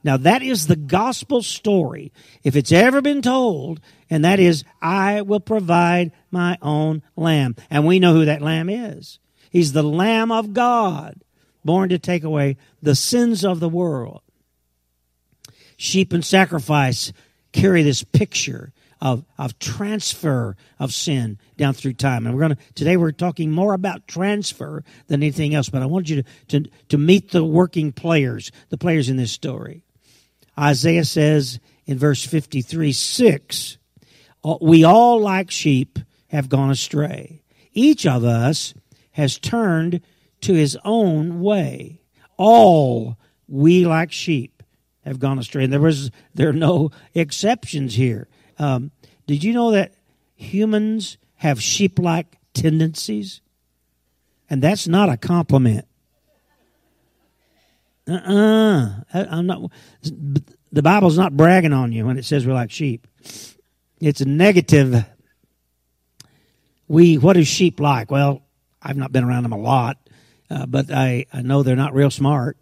now 0.04 0.18
that 0.18 0.42
is 0.42 0.68
the 0.68 0.76
gospel 0.76 1.44
story, 1.44 2.12
if 2.44 2.56
it's 2.56 2.72
ever 2.72 3.02
been 3.02 3.22
told, 3.22 3.80
and 4.10 4.26
that 4.26 4.40
is, 4.40 4.64
I 4.82 5.22
will 5.22 5.40
provide 5.40 6.12
my 6.32 6.58
own 6.62 7.04
lamb. 7.16 7.56
And 7.70 7.86
we 7.86 8.00
know 8.00 8.14
who 8.14 8.26
that 8.26 8.42
lamb 8.42 8.70
is. 8.70 9.20
He's 9.50 9.74
the 9.74 9.84
Lamb 9.84 10.32
of 10.32 10.54
God, 10.54 11.22
born 11.64 11.90
to 11.90 12.00
take 12.00 12.24
away 12.24 12.58
the 12.82 12.96
sins 12.96 13.44
of 13.44 13.60
the 13.60 13.70
world. 13.70 14.22
Sheep 15.78 16.14
and 16.14 16.24
sacrifice 16.24 17.12
carry 17.52 17.84
this 17.84 18.04
picture 18.04 18.72
of, 19.02 19.26
of 19.38 19.58
transfer 19.60 20.56
of 20.80 20.94
sin 20.94 21.38
down 21.58 21.74
through 21.74 21.94
time. 21.94 22.26
And 22.26 22.36
we're 22.36 22.48
going 22.48 22.56
to, 22.56 22.74
today 22.76 22.98
we're 22.98 23.12
talking 23.12 23.52
more 23.52 23.74
about 23.74 24.08
transfer 24.08 24.84
than 25.08 25.22
anything 25.22 25.56
else, 25.56 25.70
but 25.70 25.82
I 25.82 25.88
want 25.88 26.10
you 26.10 26.24
to, 26.24 26.30
to, 26.60 26.70
to 26.90 26.98
meet 26.98 27.32
the 27.32 27.44
working 27.44 27.92
players, 27.92 28.52
the 28.70 28.78
players 28.78 29.10
in 29.10 29.18
this 29.18 29.32
story. 29.32 29.84
Isaiah 30.62 31.06
says 31.06 31.60
in 31.86 31.98
verse 31.98 32.24
53 32.24 32.94
6, 32.94 33.78
we 34.62 34.84
all 34.84 35.20
like 35.20 35.52
sheep 35.52 36.00
have 36.28 36.50
gone 36.50 36.70
astray. 36.70 37.42
Each 37.74 38.06
of 38.06 38.24
us 38.24 38.74
has 39.12 39.40
turned 39.40 40.02
to 40.42 40.54
his 40.54 40.78
own 40.84 41.42
way. 41.42 42.02
All 42.38 43.18
we 43.48 43.86
like 43.86 44.12
sheep 44.12 44.64
have 45.04 45.20
gone 45.20 45.40
astray. 45.40 45.64
And 45.66 45.74
there 45.74 45.80
was 45.80 46.12
there 46.34 46.50
are 46.50 46.54
no 46.54 46.92
exceptions 47.14 47.96
here. 47.96 48.28
Um, 48.58 48.92
did 49.28 49.44
you 49.44 49.54
know 49.54 49.72
that 49.72 49.94
humans 50.36 51.18
have 51.36 51.62
sheep-like 51.62 52.38
tendencies? 52.54 53.42
And 54.50 54.62
that's 54.62 54.88
not 54.88 55.10
a 55.10 55.18
compliment. 55.18 55.88
Uh-uh. 58.08 58.90
I'm 59.14 59.46
not. 59.46 59.72
The 60.72 60.82
Bible's 60.82 61.18
not 61.18 61.36
bragging 61.36 61.74
on 61.74 61.92
you 61.92 62.06
when 62.06 62.18
it 62.18 62.26
says 62.26 62.46
we're 62.46 62.54
like 62.54 62.72
sheep. 62.72 63.08
It's 64.00 64.22
a 64.22 64.26
negative. 64.26 65.06
We, 66.88 67.18
what 67.18 67.38
is 67.38 67.48
sheep 67.48 67.80
like? 67.80 68.10
Well, 68.10 68.42
I've 68.82 68.98
not 68.98 69.12
been 69.12 69.24
around 69.24 69.44
them 69.44 69.54
a 69.54 69.58
lot, 69.58 69.98
uh, 70.50 70.66
but 70.66 70.92
I, 70.92 71.26
I 71.32 71.42
know 71.42 71.64
they're 71.64 71.76
not 71.76 71.94
real 71.94 72.10
smart. 72.10 72.58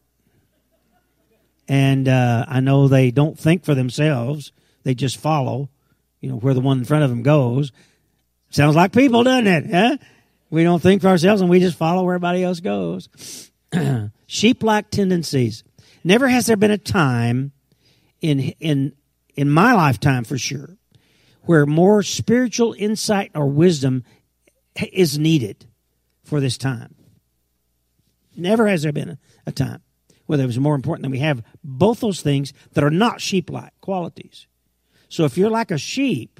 And 1.68 2.08
uh, 2.08 2.46
I 2.48 2.60
know 2.60 2.88
they 2.88 3.12
don't 3.12 3.40
think 3.40 3.64
for 3.64 3.76
themselves. 3.76 4.52
They 4.84 4.96
just 4.96 5.18
follow, 5.18 5.70
you 6.20 6.30
know, 6.30 6.38
where 6.38 6.54
the 6.54 6.62
one 6.62 6.80
in 6.80 6.86
front 6.86 7.04
of 7.04 7.10
them 7.10 7.22
goes. 7.22 7.72
Sounds 8.50 8.76
like 8.76 8.92
people, 8.92 9.24
doesn't 9.24 9.48
it? 9.48 9.72
Huh? 9.72 9.98
We 10.50 10.64
don't 10.64 10.82
think 10.82 11.04
for 11.04 11.10
ourselves 11.10 11.42
and 11.42 11.50
we 11.50 11.60
just 11.60 11.78
follow 11.78 12.04
where 12.04 12.16
everybody 12.16 12.44
else 12.44 12.60
goes. 12.60 13.49
Sheep 14.28 14.64
like 14.64 14.90
tendencies. 14.90 15.64
Never 16.04 16.28
has 16.28 16.46
there 16.46 16.58
been 16.58 16.72
a 16.72 16.78
time 16.78 17.52
in, 18.22 18.40
in, 18.60 18.94
in 19.36 19.50
my 19.50 19.74
lifetime 19.74 20.24
for 20.24 20.38
sure 20.38 20.78
where 21.44 21.66
more 21.66 22.04
spiritual 22.04 22.76
insight 22.78 23.32
or 23.34 23.48
wisdom 23.48 24.04
is 24.92 25.18
needed 25.18 25.66
for 26.24 26.40
this 26.40 26.58
time. 26.58 26.94
Never 28.36 28.68
has 28.68 28.84
there 28.84 28.92
been 28.92 29.10
a, 29.10 29.18
a 29.48 29.52
time 29.52 29.82
where 30.28 30.40
it 30.40 30.46
was 30.46 30.60
more 30.60 30.76
important 30.76 31.02
than 31.04 31.12
we 31.12 31.20
have 31.20 31.44
both 31.64 32.02
those 32.02 32.22
things 32.22 32.54
that 32.74 32.84
are 32.84 32.92
not 32.92 33.20
sheep 33.20 33.50
like 33.50 33.74
qualities. 33.82 34.46
So 35.10 35.26
if 35.26 35.38
you're 35.38 35.50
like 35.50 35.72
a 35.72 35.78
sheep 35.80 36.40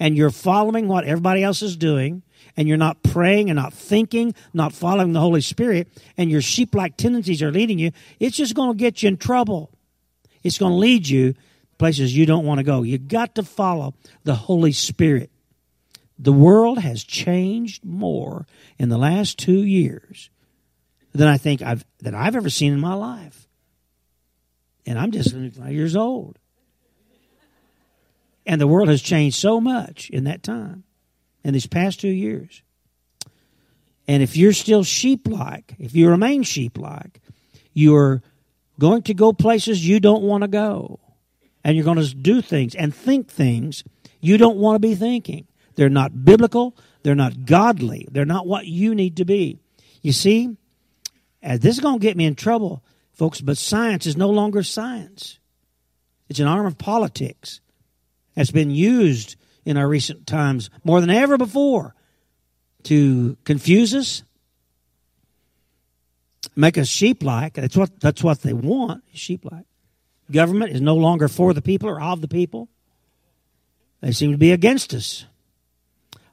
and 0.00 0.16
you're 0.16 0.30
following 0.30 0.88
what 0.88 1.04
everybody 1.04 1.44
else 1.44 1.62
is 1.62 1.76
doing, 1.76 2.24
and 2.60 2.68
you're 2.68 2.76
not 2.76 3.02
praying 3.02 3.48
and 3.48 3.56
not 3.56 3.72
thinking, 3.72 4.34
not 4.52 4.74
following 4.74 5.14
the 5.14 5.20
Holy 5.20 5.40
Spirit, 5.40 5.88
and 6.18 6.30
your 6.30 6.42
sheep 6.42 6.74
like 6.74 6.94
tendencies 6.94 7.42
are 7.42 7.50
leading 7.50 7.78
you, 7.78 7.90
it's 8.18 8.36
just 8.36 8.54
going 8.54 8.70
to 8.70 8.76
get 8.76 9.02
you 9.02 9.08
in 9.08 9.16
trouble. 9.16 9.70
It's 10.42 10.58
going 10.58 10.72
to 10.72 10.76
lead 10.76 11.08
you 11.08 11.32
places 11.78 12.14
you 12.14 12.26
don't 12.26 12.44
want 12.44 12.58
to 12.58 12.62
go. 12.62 12.82
You 12.82 12.98
got 12.98 13.36
to 13.36 13.44
follow 13.44 13.94
the 14.24 14.34
Holy 14.34 14.72
Spirit. 14.72 15.30
The 16.18 16.34
world 16.34 16.78
has 16.80 17.02
changed 17.02 17.82
more 17.82 18.46
in 18.78 18.90
the 18.90 18.98
last 18.98 19.38
two 19.38 19.64
years 19.64 20.28
than 21.14 21.28
I 21.28 21.38
think 21.38 21.62
I've 21.62 21.86
that 22.00 22.14
I've 22.14 22.36
ever 22.36 22.50
seen 22.50 22.74
in 22.74 22.80
my 22.80 22.92
life. 22.92 23.48
And 24.84 24.98
I'm 24.98 25.12
just 25.12 25.34
five 25.56 25.72
years 25.72 25.96
old. 25.96 26.38
And 28.44 28.60
the 28.60 28.66
world 28.66 28.90
has 28.90 29.00
changed 29.00 29.38
so 29.38 29.62
much 29.62 30.10
in 30.10 30.24
that 30.24 30.42
time, 30.42 30.84
in 31.44 31.54
these 31.54 31.66
past 31.66 32.00
two 32.00 32.08
years. 32.08 32.62
And 34.08 34.22
if 34.22 34.36
you're 34.36 34.52
still 34.52 34.82
sheep 34.82 35.28
like, 35.28 35.74
if 35.78 35.94
you 35.94 36.08
remain 36.08 36.42
sheep 36.42 36.78
like, 36.78 37.20
you're 37.72 38.22
going 38.78 39.02
to 39.02 39.14
go 39.14 39.32
places 39.32 39.86
you 39.86 40.00
don't 40.00 40.22
want 40.22 40.42
to 40.42 40.48
go. 40.48 40.98
And 41.62 41.76
you're 41.76 41.84
going 41.84 41.98
to 41.98 42.14
do 42.14 42.40
things 42.40 42.74
and 42.74 42.94
think 42.94 43.28
things 43.28 43.84
you 44.20 44.38
don't 44.38 44.56
want 44.56 44.76
to 44.76 44.80
be 44.80 44.94
thinking. 44.94 45.46
They're 45.76 45.88
not 45.88 46.24
biblical. 46.24 46.76
They're 47.02 47.14
not 47.14 47.44
godly. 47.44 48.08
They're 48.10 48.24
not 48.24 48.46
what 48.46 48.66
you 48.66 48.94
need 48.94 49.18
to 49.18 49.24
be. 49.24 49.58
You 50.02 50.12
see, 50.12 50.56
this 51.42 51.76
is 51.76 51.80
going 51.80 52.00
to 52.00 52.02
get 52.02 52.16
me 52.16 52.24
in 52.24 52.34
trouble, 52.34 52.82
folks, 53.12 53.40
but 53.40 53.58
science 53.58 54.06
is 54.06 54.16
no 54.16 54.30
longer 54.30 54.62
science. 54.62 55.38
It's 56.28 56.40
an 56.40 56.46
arm 56.46 56.66
of 56.66 56.78
politics 56.78 57.60
has 58.36 58.50
been 58.50 58.70
used 58.70 59.36
in 59.64 59.76
our 59.76 59.88
recent 59.88 60.26
times 60.26 60.70
more 60.84 61.00
than 61.00 61.10
ever 61.10 61.36
before 61.36 61.94
to 62.84 63.36
confuse 63.44 63.94
us, 63.94 64.22
make 66.56 66.78
us 66.78 66.88
sheep 66.88 67.22
like. 67.22 67.54
That's 67.54 67.76
what, 67.76 68.00
that's 68.00 68.22
what 68.22 68.42
they 68.42 68.52
want, 68.52 69.04
sheep 69.12 69.44
like. 69.44 69.66
Government 70.30 70.72
is 70.72 70.80
no 70.80 70.96
longer 70.96 71.28
for 71.28 71.52
the 71.52 71.62
people 71.62 71.88
or 71.88 72.00
of 72.00 72.20
the 72.20 72.28
people. 72.28 72.68
They 74.00 74.12
seem 74.12 74.32
to 74.32 74.38
be 74.38 74.52
against 74.52 74.94
us. 74.94 75.26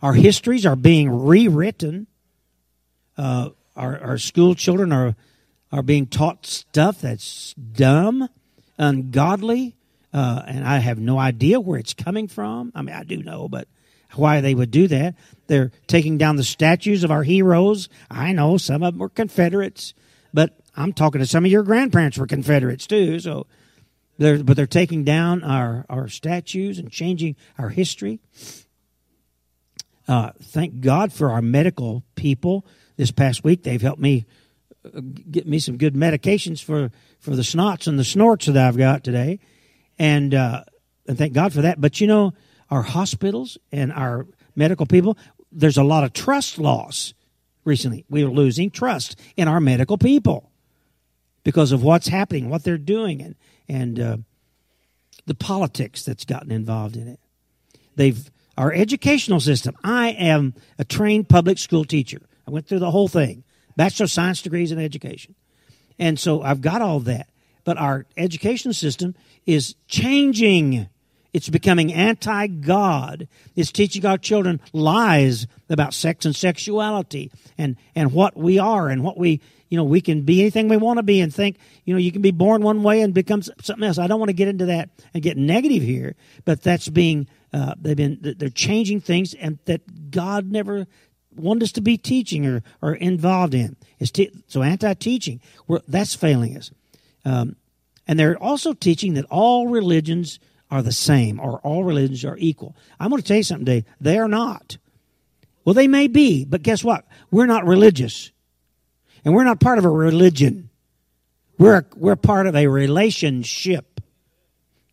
Our 0.02 0.14
histories 0.14 0.66
are 0.66 0.76
being 0.76 1.26
rewritten. 1.26 2.08
Uh, 3.18 3.50
our, 3.76 4.00
our 4.00 4.18
school 4.18 4.56
children 4.56 4.92
are, 4.92 5.16
are 5.72 5.82
being 5.82 6.06
taught 6.06 6.46
stuff 6.46 7.02
that's 7.02 7.54
dumb, 7.56 8.30
ungodly, 8.78 9.76
uh, 10.18 10.42
and 10.48 10.66
I 10.66 10.80
have 10.80 10.98
no 10.98 11.20
idea 11.20 11.60
where 11.60 11.78
it's 11.78 11.94
coming 11.94 12.28
from. 12.28 12.72
I 12.74 12.82
mean, 12.82 12.96
I 12.96 13.04
do 13.04 13.22
know, 13.22 13.48
but 13.48 13.68
why 14.16 14.42
they 14.42 14.56
would 14.56 14.72
do 14.72 14.88
that. 14.88 15.14
They're 15.46 15.72
taking 15.86 16.18
down 16.18 16.38
the 16.38 16.44
statues 16.44 17.04
of 17.04 17.12
our 17.12 17.22
heroes. 17.22 17.88
I 18.10 18.32
know 18.32 18.58
some 18.58 18.82
of 18.82 18.96
them 18.96 19.00
were 19.00 19.10
Confederates, 19.10 19.94
but 20.34 20.58
I'm 20.76 20.92
talking 20.92 21.20
to 21.20 21.28
some 21.28 21.46
of 21.46 21.52
your 21.52 21.62
grandparents 21.62 22.18
were 22.18 22.26
Confederates 22.26 22.88
too. 22.88 23.20
So, 23.20 23.46
they're, 24.18 24.44
but 24.44 24.58
they're 24.58 24.66
taking 24.66 25.04
down 25.04 25.44
our, 25.44 25.86
our 25.88 26.08
statues 26.08 26.80
and 26.80 26.92
changing 26.92 27.36
our 27.60 27.70
history. 27.70 28.20
Uh, 30.08 30.32
thank 30.42 30.82
God 30.82 31.14
for 31.14 31.30
our 31.30 31.44
medical 31.44 32.04
people. 32.16 32.66
This 32.96 33.12
past 33.12 33.44
week, 33.44 33.62
they've 33.62 33.80
helped 33.80 34.02
me 34.02 34.26
uh, 34.84 35.00
get 35.30 35.48
me 35.48 35.60
some 35.60 35.78
good 35.78 35.94
medications 35.94 36.64
for, 36.64 36.90
for 37.20 37.36
the 37.36 37.44
snots 37.44 37.86
and 37.86 38.00
the 38.00 38.04
snorts 38.04 38.48
that 38.48 38.58
I've 38.58 38.78
got 38.78 39.04
today 39.04 39.40
and 40.00 40.34
uh, 40.34 40.64
and 41.08 41.18
thank 41.18 41.34
God 41.34 41.54
for 41.54 41.62
that. 41.62 41.80
But 41.80 42.02
you 42.02 42.08
know, 42.08 42.34
our 42.70 42.82
hospitals 42.82 43.58
and 43.72 43.92
our 43.92 44.28
medical 44.56 44.86
people, 44.86 45.18
there's 45.52 45.78
a 45.78 45.84
lot 45.84 46.04
of 46.04 46.14
trust 46.14 46.60
loss 46.60 47.14
recently. 47.64 48.06
We 48.10 48.24
are 48.24 48.30
losing 48.30 48.70
trust 48.70 49.20
in 49.36 49.48
our 49.48 49.60
medical 49.60 49.98
people 49.98 50.52
because 51.44 51.72
of 51.72 51.84
what's 51.84 52.08
happening, 52.08 52.50
what 52.50 52.64
they're 52.64 52.78
doing, 52.78 53.22
and 53.22 53.36
and 53.70 54.00
uh, 54.00 54.18
the 55.26 55.36
politics 55.36 56.04
that's 56.04 56.26
gotten 56.26 56.52
involved 56.52 56.98
in 56.98 57.08
it. 57.08 57.20
They've 57.96 58.30
our 58.58 58.74
educational 58.74 59.40
system. 59.40 59.76
I 59.84 60.10
am 60.10 60.56
a 60.80 60.84
trained 60.84 61.30
public 61.30 61.60
school 61.60 61.86
teacher. 61.86 62.22
I 62.48 62.52
went 62.52 62.68
through 62.68 62.80
the 62.80 62.92
whole 62.92 63.08
thing, 63.08 63.44
bachelor 63.76 64.06
of 64.06 64.12
science 64.12 64.42
degrees 64.42 64.72
in 64.72 64.80
education, 64.80 65.36
and 66.00 66.20
so 66.20 66.42
I've 66.42 66.62
got 66.62 66.82
all 66.82 67.00
that 67.02 67.30
but 67.68 67.78
our 67.78 68.06
education 68.16 68.72
system 68.72 69.14
is 69.46 69.76
changing. 69.90 70.88
It's 71.34 71.50
becoming 71.50 71.94
anti 71.94 72.48
God. 72.48 73.28
It's 73.58 73.74
teaching 73.74 74.06
our 74.06 74.18
children 74.18 74.62
lies 74.72 75.48
about 75.68 75.94
sex 75.94 76.26
and 76.26 76.34
sexuality 76.34 77.30
and, 77.58 77.76
and 77.94 78.14
what 78.14 78.38
we 78.38 78.58
are 78.58 78.88
and 78.88 79.04
what 79.04 79.18
we, 79.18 79.42
you 79.68 79.76
know, 79.76 79.84
we 79.84 80.00
can 80.00 80.22
be 80.22 80.40
anything 80.40 80.70
we 80.70 80.78
want 80.78 80.96
to 80.96 81.04
be 81.04 81.20
and 81.20 81.36
think, 81.36 81.58
you 81.84 81.94
know, 81.94 82.00
you 82.00 82.14
can 82.14 82.22
be 82.22 82.32
born 82.32 82.62
one 82.62 82.84
way 82.84 83.02
and 83.02 83.14
become 83.14 83.42
something 83.42 83.84
else. 83.84 83.98
I 83.98 84.08
don't 84.08 84.22
want 84.22 84.30
to 84.30 84.34
get 84.34 84.48
into 84.48 84.68
that 84.68 84.90
and 85.14 85.22
get 85.22 85.36
negative 85.36 85.84
here, 85.84 86.16
but 86.46 86.64
that's 86.64 86.88
being, 86.88 87.28
uh, 87.52 87.76
they've 87.82 87.98
been, 87.98 88.36
they're 88.38 88.48
changing 88.48 89.02
things 89.02 89.34
and 89.34 89.60
that 89.66 90.10
God 90.10 90.50
never 90.50 90.88
wanted 91.36 91.64
us 91.64 91.74
to 91.74 91.82
be 91.82 91.98
teaching 91.98 92.46
or, 92.46 92.64
or 92.82 92.94
involved 92.94 93.54
in. 93.54 93.76
Te- 94.00 94.32
so 94.48 94.64
anti 94.64 94.94
teaching, 94.94 95.42
that's 95.86 96.16
failing 96.16 96.56
us. 96.56 96.72
Um, 97.28 97.58
and 98.08 98.18
they're 98.18 98.42
also 98.42 98.72
teaching 98.72 99.16
that 99.16 99.26
all 99.30 99.68
religions 99.68 100.40
are 100.72 100.82
the 100.82 100.94
same 100.94 101.42
or 101.42 101.60
all 101.60 101.84
religions 101.84 102.24
are 102.24 102.38
equal. 102.38 102.74
I'm 103.00 103.10
going 103.10 103.22
to 103.22 103.28
tell 103.28 103.38
you 103.38 103.44
something. 103.44 103.86
They 104.00 104.18
are 104.18 104.30
not. 104.30 104.78
Well, 105.66 105.74
they 105.74 105.90
may 105.90 106.08
be, 106.08 106.46
but 106.46 106.64
guess 106.64 106.86
what? 106.86 107.06
We're 107.30 107.46
not 107.46 107.66
religious. 107.66 108.32
And 109.26 109.34
we're 109.34 109.44
not 109.44 109.60
part 109.60 109.78
of 109.78 109.84
a 109.84 109.90
religion. 109.90 110.70
We're, 111.58 111.86
we're 111.98 112.16
part 112.16 112.48
of 112.48 112.56
a 112.56 112.68
relationship. 112.68 114.00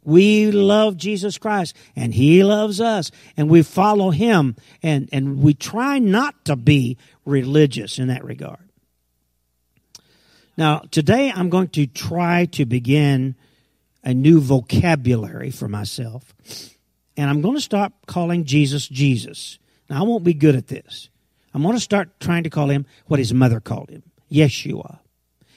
We 0.03 0.51
love 0.51 0.97
Jesus 0.97 1.39
Christ 1.39 1.77
and 1.95 2.13
He 2.13 2.43
loves 2.43 2.81
us 2.81 3.13
and 3.37 3.49
we 3.49 3.63
follow 3.63 4.11
Him 4.11 4.57
and, 4.83 5.09
and 5.13 5.41
we 5.41 5.55
try 5.55 6.01
not 6.01 6.47
to 6.47 6.57
be 6.57 6.99
religious 7.25 8.01
in 8.01 8.09
that 8.09 8.25
regard. 8.25 8.64
Now, 10.57 10.83
today 10.91 11.33
I'm 11.35 11.51
going 11.51 11.69
to 11.69 11.87
try 11.87 12.47
to 12.53 12.65
begin 12.65 13.35
a 14.05 14.15
new 14.15 14.41
vocabulary 14.41 15.51
for 15.51 15.69
myself. 15.69 16.33
And 17.17 17.29
I'm 17.29 17.41
going 17.41 17.57
to 17.57 17.61
stop 17.61 18.07
calling 18.07 18.45
Jesus 18.45 18.87
Jesus. 18.87 19.59
Now, 19.89 20.01
I 20.01 20.03
won't 20.07 20.25
be 20.25 20.35
good 20.35 20.57
at 20.57 20.69
this. 20.69 21.09
I'm 21.53 21.63
going 21.63 21.75
to 21.75 21.81
start 21.81 22.21
trying 22.21 22.45
to 22.45 22.51
call 22.51 22.69
him 22.69 22.87
what 23.07 23.19
his 23.19 23.33
mother 23.33 23.61
called 23.61 23.91
him 23.91 24.03
Yeshua. 24.31 24.99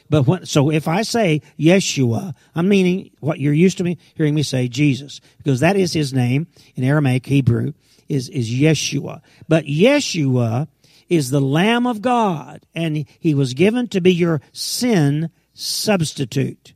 But 0.09 0.25
when, 0.25 0.45
so 0.45 0.71
if 0.71 0.87
I 0.87 1.01
say 1.01 1.41
Yeshua, 1.59 2.33
I'm 2.55 2.69
meaning 2.69 3.11
what 3.19 3.39
you're 3.39 3.53
used 3.53 3.77
to 3.79 3.83
me 3.83 3.97
hearing 4.15 4.35
me 4.35 4.43
say 4.43 4.67
Jesus, 4.67 5.19
because 5.37 5.59
that 5.59 5.75
is 5.75 5.93
his 5.93 6.13
name 6.13 6.47
in 6.75 6.83
Aramaic, 6.83 7.25
Hebrew, 7.25 7.73
is, 8.07 8.29
is 8.29 8.49
Yeshua. 8.49 9.21
But 9.47 9.65
Yeshua 9.65 10.67
is 11.09 11.29
the 11.29 11.41
Lamb 11.41 11.87
of 11.87 12.01
God, 12.01 12.65
and 12.75 13.05
he 13.19 13.33
was 13.33 13.53
given 13.53 13.87
to 13.89 14.01
be 14.01 14.13
your 14.13 14.41
sin 14.51 15.29
substitute. 15.53 16.73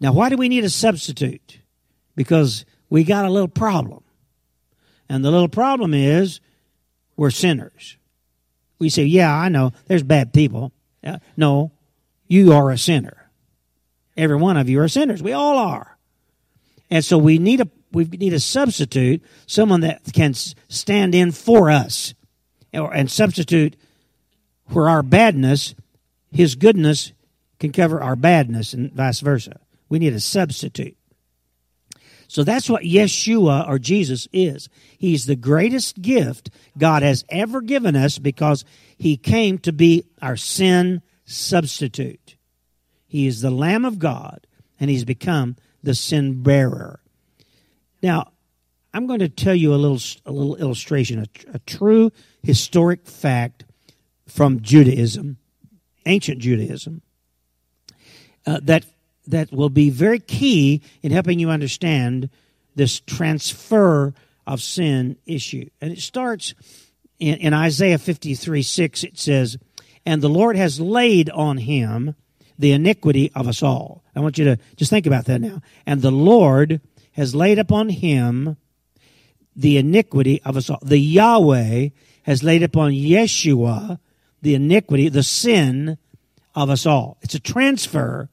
Now, 0.00 0.12
why 0.12 0.28
do 0.28 0.36
we 0.36 0.48
need 0.48 0.64
a 0.64 0.70
substitute? 0.70 1.58
Because 2.16 2.64
we 2.90 3.04
got 3.04 3.24
a 3.24 3.30
little 3.30 3.48
problem. 3.48 4.02
And 5.08 5.24
the 5.24 5.30
little 5.30 5.48
problem 5.48 5.94
is 5.94 6.40
we're 7.16 7.30
sinners. 7.30 7.96
We 8.78 8.88
say, 8.88 9.04
yeah, 9.04 9.32
I 9.32 9.48
know, 9.48 9.72
there's 9.86 10.02
bad 10.02 10.32
people. 10.32 10.72
No, 11.36 11.72
you 12.26 12.52
are 12.52 12.70
a 12.70 12.78
sinner. 12.78 13.30
Every 14.16 14.36
one 14.36 14.56
of 14.56 14.68
you 14.68 14.80
are 14.80 14.88
sinners. 14.88 15.22
We 15.22 15.32
all 15.32 15.56
are. 15.56 15.96
And 16.90 17.04
so 17.04 17.16
we 17.16 17.38
need 17.38 17.60
a 17.60 17.68
we 17.92 18.04
need 18.04 18.32
a 18.32 18.40
substitute, 18.40 19.22
someone 19.46 19.82
that 19.82 20.00
can 20.12 20.34
stand 20.34 21.14
in 21.14 21.30
for 21.30 21.70
us 21.70 22.14
and 22.72 23.10
substitute 23.10 23.76
for 24.68 24.88
our 24.88 25.02
badness, 25.02 25.74
his 26.30 26.54
goodness 26.54 27.12
can 27.58 27.72
cover 27.72 28.02
our 28.02 28.16
badness 28.16 28.72
and 28.72 28.92
vice 28.92 29.20
versa. 29.20 29.60
We 29.88 29.98
need 29.98 30.14
a 30.14 30.20
substitute. 30.20 30.96
So 32.26 32.44
that's 32.44 32.70
what 32.70 32.84
Yeshua 32.84 33.68
or 33.68 33.78
Jesus 33.78 34.26
is. 34.32 34.70
He's 34.96 35.26
the 35.26 35.36
greatest 35.36 36.00
gift 36.00 36.48
God 36.78 37.02
has 37.02 37.26
ever 37.28 37.60
given 37.60 37.94
us 37.94 38.18
because 38.18 38.64
he 38.96 39.18
came 39.18 39.58
to 39.58 39.72
be 39.72 40.04
our 40.22 40.36
sin 40.38 41.02
substitute. 41.26 42.36
He 43.06 43.26
is 43.26 43.42
the 43.42 43.50
Lamb 43.50 43.84
of 43.84 43.98
God 43.98 44.46
and 44.80 44.88
he's 44.88 45.04
become 45.04 45.56
the 45.82 45.94
sin 45.94 46.42
bearer. 46.42 47.00
Now, 48.02 48.32
I'm 48.94 49.06
going 49.06 49.20
to 49.20 49.28
tell 49.28 49.54
you 49.54 49.74
a 49.74 49.76
little, 49.76 50.00
a 50.24 50.32
little 50.32 50.56
illustration, 50.56 51.18
a, 51.18 51.54
a 51.54 51.58
true 51.60 52.12
historic 52.42 53.06
fact 53.06 53.64
from 54.26 54.60
Judaism, 54.60 55.38
ancient 56.06 56.38
Judaism, 56.40 57.02
uh, 58.46 58.60
that 58.62 58.84
that 59.26 59.52
will 59.52 59.70
be 59.70 59.90
very 59.90 60.18
key 60.18 60.82
in 61.02 61.12
helping 61.12 61.38
you 61.38 61.50
understand 61.50 62.28
this 62.74 63.00
transfer 63.00 64.14
of 64.46 64.60
sin 64.60 65.16
issue. 65.26 65.68
And 65.80 65.92
it 65.92 66.00
starts 66.00 66.54
in, 67.18 67.36
in 67.36 67.54
Isaiah 67.54 67.98
53 67.98 68.62
6. 68.62 69.04
It 69.04 69.18
says, 69.18 69.58
And 70.04 70.22
the 70.22 70.28
Lord 70.28 70.56
has 70.56 70.80
laid 70.80 71.30
on 71.30 71.58
him 71.58 72.14
the 72.58 72.72
iniquity 72.72 73.30
of 73.34 73.48
us 73.48 73.62
all. 73.62 74.04
I 74.14 74.20
want 74.20 74.38
you 74.38 74.44
to 74.44 74.58
just 74.76 74.90
think 74.90 75.06
about 75.06 75.26
that 75.26 75.40
now. 75.40 75.62
And 75.86 76.02
the 76.02 76.10
Lord 76.10 76.80
has 77.12 77.34
laid 77.34 77.58
upon 77.58 77.88
him 77.88 78.56
the 79.54 79.78
iniquity 79.78 80.40
of 80.42 80.56
us 80.56 80.70
all. 80.70 80.80
The 80.82 80.98
Yahweh 80.98 81.90
has 82.24 82.42
laid 82.42 82.62
upon 82.62 82.92
Yeshua 82.92 83.98
the 84.42 84.54
iniquity, 84.54 85.08
the 85.08 85.22
sin 85.22 85.98
of 86.54 86.70
us 86.70 86.86
all. 86.86 87.16
It's 87.22 87.34
a 87.34 87.40
transfer 87.40 88.28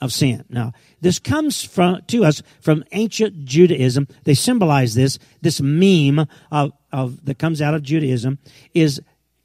of 0.00 0.12
sin. 0.12 0.44
Now, 0.48 0.72
this 1.00 1.18
comes 1.18 1.64
from 1.64 2.02
to 2.08 2.24
us 2.24 2.42
from 2.60 2.84
ancient 2.92 3.44
Judaism. 3.44 4.08
They 4.24 4.34
symbolize 4.34 4.94
this. 4.94 5.18
This 5.40 5.60
meme 5.60 6.26
of, 6.50 6.72
of 6.92 7.24
that 7.24 7.38
comes 7.38 7.62
out 7.62 7.74
of 7.74 7.82
Judaism 7.82 8.38
is 8.74 9.00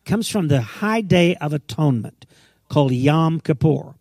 comes 0.05 0.27
from 0.27 0.47
the 0.47 0.61
high 0.61 1.01
day 1.01 1.35
of 1.35 1.53
atonement 1.53 2.25
called 2.69 2.91
Yom 2.91 3.39
Kippur, 3.39 3.95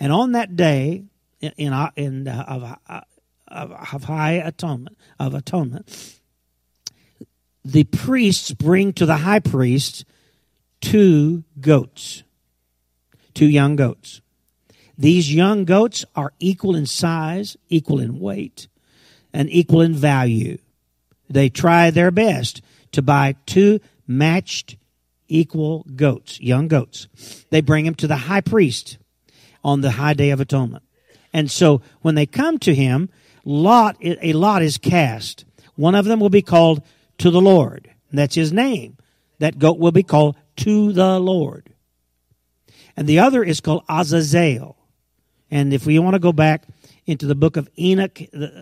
and 0.00 0.12
on 0.12 0.32
that 0.32 0.56
day 0.56 1.04
in 1.40 1.52
in, 1.56 1.72
in 1.96 2.28
of, 2.28 2.76
of, 3.48 3.72
of 3.92 4.04
high 4.04 4.32
atonement 4.32 4.96
of 5.20 5.34
atonement, 5.34 6.18
the 7.66 7.84
priests 7.84 8.52
bring 8.52 8.92
to 8.92 9.04
the 9.06 9.16
high 9.16 9.40
priest 9.40 10.04
two 10.80 11.42
goats, 11.60 12.22
two 13.34 13.48
young 13.48 13.74
goats. 13.74 14.20
These 14.96 15.34
young 15.34 15.64
goats 15.64 16.04
are 16.14 16.32
equal 16.38 16.76
in 16.76 16.86
size, 16.86 17.56
equal 17.68 17.98
in 17.98 18.20
weight, 18.20 18.68
and 19.32 19.50
equal 19.50 19.80
in 19.80 19.94
value. 19.94 20.58
They 21.28 21.48
try 21.48 21.90
their 21.90 22.12
best 22.12 22.62
to 22.92 23.02
buy 23.02 23.34
two 23.46 23.80
matched 24.06 24.76
equal 25.26 25.84
goats, 25.96 26.40
young 26.40 26.68
goats. 26.68 27.08
They 27.50 27.62
bring 27.62 27.84
them 27.84 27.96
to 27.96 28.06
the 28.06 28.16
high 28.16 28.42
priest 28.42 28.96
on 29.64 29.80
the 29.80 29.90
high 29.92 30.14
day 30.14 30.30
of 30.30 30.40
atonement. 30.40 30.84
And 31.32 31.50
so 31.50 31.82
when 32.00 32.14
they 32.14 32.26
come 32.26 32.58
to 32.60 32.76
him, 32.76 33.08
lot 33.44 33.96
a 34.00 34.32
lot 34.34 34.62
is 34.62 34.78
cast. 34.78 35.44
One 35.74 35.96
of 35.96 36.04
them 36.04 36.20
will 36.20 36.30
be 36.30 36.42
called 36.42 36.82
to 37.18 37.30
the 37.30 37.40
Lord. 37.40 37.90
That's 38.12 38.34
his 38.34 38.52
name. 38.52 38.96
That 39.38 39.58
goat 39.58 39.78
will 39.78 39.92
be 39.92 40.02
called 40.02 40.36
to 40.56 40.92
the 40.92 41.18
Lord. 41.18 41.74
And 42.96 43.06
the 43.06 43.18
other 43.18 43.44
is 43.44 43.60
called 43.60 43.84
Azazel. 43.88 44.76
And 45.50 45.72
if 45.72 45.86
we 45.86 45.98
want 45.98 46.14
to 46.14 46.18
go 46.18 46.32
back 46.32 46.64
into 47.06 47.26
the 47.26 47.34
book 47.34 47.56
of 47.56 47.68
Enoch, 47.78 48.20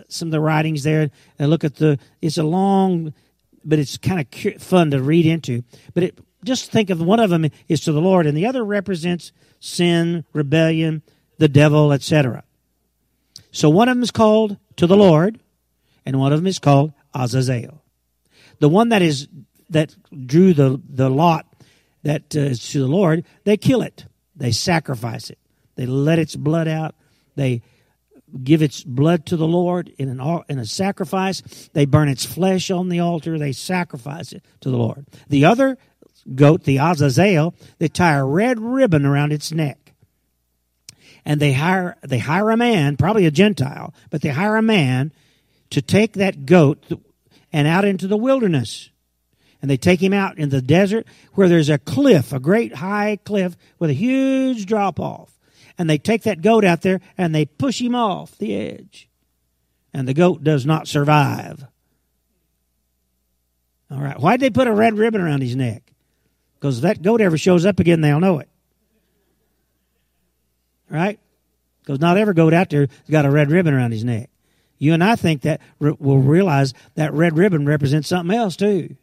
some 0.09 0.27
of 0.27 0.31
the 0.31 0.39
writings 0.39 0.83
there, 0.83 1.09
and 1.39 1.49
look 1.49 1.63
at 1.63 1.75
the, 1.75 1.97
it's 2.21 2.37
a 2.37 2.43
long, 2.43 3.13
but 3.63 3.79
it's 3.79 3.97
kind 3.97 4.19
of 4.19 4.61
fun 4.61 4.91
to 4.91 5.01
read 5.01 5.25
into. 5.25 5.63
But 5.93 6.03
it, 6.03 6.19
just 6.43 6.71
think 6.71 6.89
of 6.89 7.01
one 7.01 7.19
of 7.19 7.29
them 7.29 7.49
is 7.67 7.81
to 7.81 7.91
the 7.91 8.01
Lord, 8.01 8.27
and 8.27 8.37
the 8.37 8.45
other 8.45 8.63
represents 8.63 9.31
sin, 9.59 10.25
rebellion, 10.33 11.01
the 11.37 11.47
devil, 11.47 11.91
etc. 11.91 12.43
So 13.51 13.69
one 13.69 13.89
of 13.89 13.95
them 13.95 14.03
is 14.03 14.11
called 14.11 14.57
to 14.75 14.85
the 14.85 14.97
Lord, 14.97 15.39
and 16.05 16.19
one 16.19 16.33
of 16.33 16.39
them 16.39 16.47
is 16.47 16.59
called 16.59 16.93
Azazel. 17.13 17.81
The 18.59 18.69
one 18.69 18.89
that 18.89 19.01
is 19.01 19.27
that 19.69 19.95
drew 20.25 20.53
the 20.53 20.81
the 20.87 21.09
lot 21.09 21.45
that 22.03 22.35
uh, 22.35 22.39
is 22.39 22.69
to 22.69 22.79
the 22.79 22.87
Lord, 22.87 23.25
they 23.43 23.57
kill 23.57 23.81
it, 23.81 24.05
they 24.35 24.51
sacrifice 24.51 25.29
it. 25.29 25.39
They 25.75 25.85
let 25.85 26.19
its 26.19 26.35
blood 26.35 26.67
out. 26.67 26.95
They 27.35 27.61
give 28.43 28.61
its 28.61 28.83
blood 28.83 29.25
to 29.27 29.37
the 29.37 29.47
Lord 29.47 29.91
in 29.97 30.09
an 30.09 30.43
in 30.49 30.59
a 30.59 30.65
sacrifice. 30.65 31.41
They 31.73 31.85
burn 31.85 32.09
its 32.09 32.25
flesh 32.25 32.71
on 32.71 32.89
the 32.89 32.99
altar. 32.99 33.37
They 33.37 33.51
sacrifice 33.51 34.31
it 34.31 34.43
to 34.61 34.69
the 34.69 34.77
Lord. 34.77 35.05
The 35.29 35.45
other 35.45 35.77
goat, 36.33 36.63
the 36.63 36.77
Azazel, 36.77 37.55
they 37.77 37.87
tie 37.87 38.15
a 38.15 38.25
red 38.25 38.59
ribbon 38.59 39.05
around 39.05 39.31
its 39.31 39.51
neck. 39.51 39.93
And 41.25 41.39
they 41.39 41.53
hire 41.53 41.97
they 42.01 42.19
hire 42.19 42.51
a 42.51 42.57
man, 42.57 42.97
probably 42.97 43.25
a 43.25 43.31
Gentile, 43.31 43.93
but 44.09 44.21
they 44.21 44.29
hire 44.29 44.55
a 44.55 44.61
man 44.61 45.11
to 45.71 45.81
take 45.81 46.13
that 46.13 46.45
goat 46.45 46.83
and 47.55 47.67
out 47.67 47.85
into 47.85 48.07
the 48.07 48.17
wilderness. 48.17 48.89
And 49.61 49.71
they 49.71 49.77
take 49.77 50.03
him 50.03 50.11
out 50.11 50.37
in 50.37 50.49
the 50.49 50.61
desert 50.61 51.07
where 51.33 51.47
there's 51.47 51.69
a 51.69 51.77
cliff, 51.79 52.33
a 52.33 52.39
great 52.39 52.75
high 52.75 53.17
cliff 53.23 53.55
with 53.79 53.89
a 53.89 53.93
huge 53.93 54.65
drop 54.65 54.99
off 54.99 55.35
and 55.77 55.89
they 55.89 55.97
take 55.97 56.23
that 56.23 56.41
goat 56.41 56.63
out 56.63 56.81
there 56.81 57.01
and 57.17 57.33
they 57.33 57.45
push 57.45 57.81
him 57.81 57.95
off 57.95 58.37
the 58.37 58.55
edge. 58.55 59.09
And 59.93 60.07
the 60.07 60.13
goat 60.13 60.43
does 60.43 60.65
not 60.65 60.87
survive. 60.87 61.65
All 63.89 64.01
right. 64.01 64.19
Why'd 64.19 64.41
they 64.41 64.49
put 64.49 64.67
a 64.67 64.73
red 64.73 64.97
ribbon 64.97 65.21
around 65.21 65.41
his 65.41 65.55
neck? 65.55 65.83
Because 66.55 66.77
if 66.77 66.83
that 66.83 67.01
goat 67.01 67.21
ever 67.21 67.37
shows 67.37 67.65
up 67.65 67.79
again, 67.79 68.01
they'll 68.01 68.19
know 68.19 68.39
it. 68.39 68.49
Right? 70.89 71.19
Because 71.81 71.99
not 71.99 72.17
every 72.17 72.33
goat 72.33 72.53
out 72.53 72.69
there 72.69 72.81
has 72.87 73.09
got 73.09 73.25
a 73.25 73.31
red 73.31 73.51
ribbon 73.51 73.73
around 73.73 73.91
his 73.91 74.03
neck. 74.03 74.29
You 74.77 74.93
and 74.93 75.03
I 75.03 75.15
think 75.15 75.43
that 75.43 75.61
we'll 75.79 76.17
realize 76.17 76.73
that 76.95 77.13
red 77.13 77.37
ribbon 77.37 77.65
represents 77.65 78.07
something 78.07 78.35
else 78.35 78.55
too. 78.55 78.95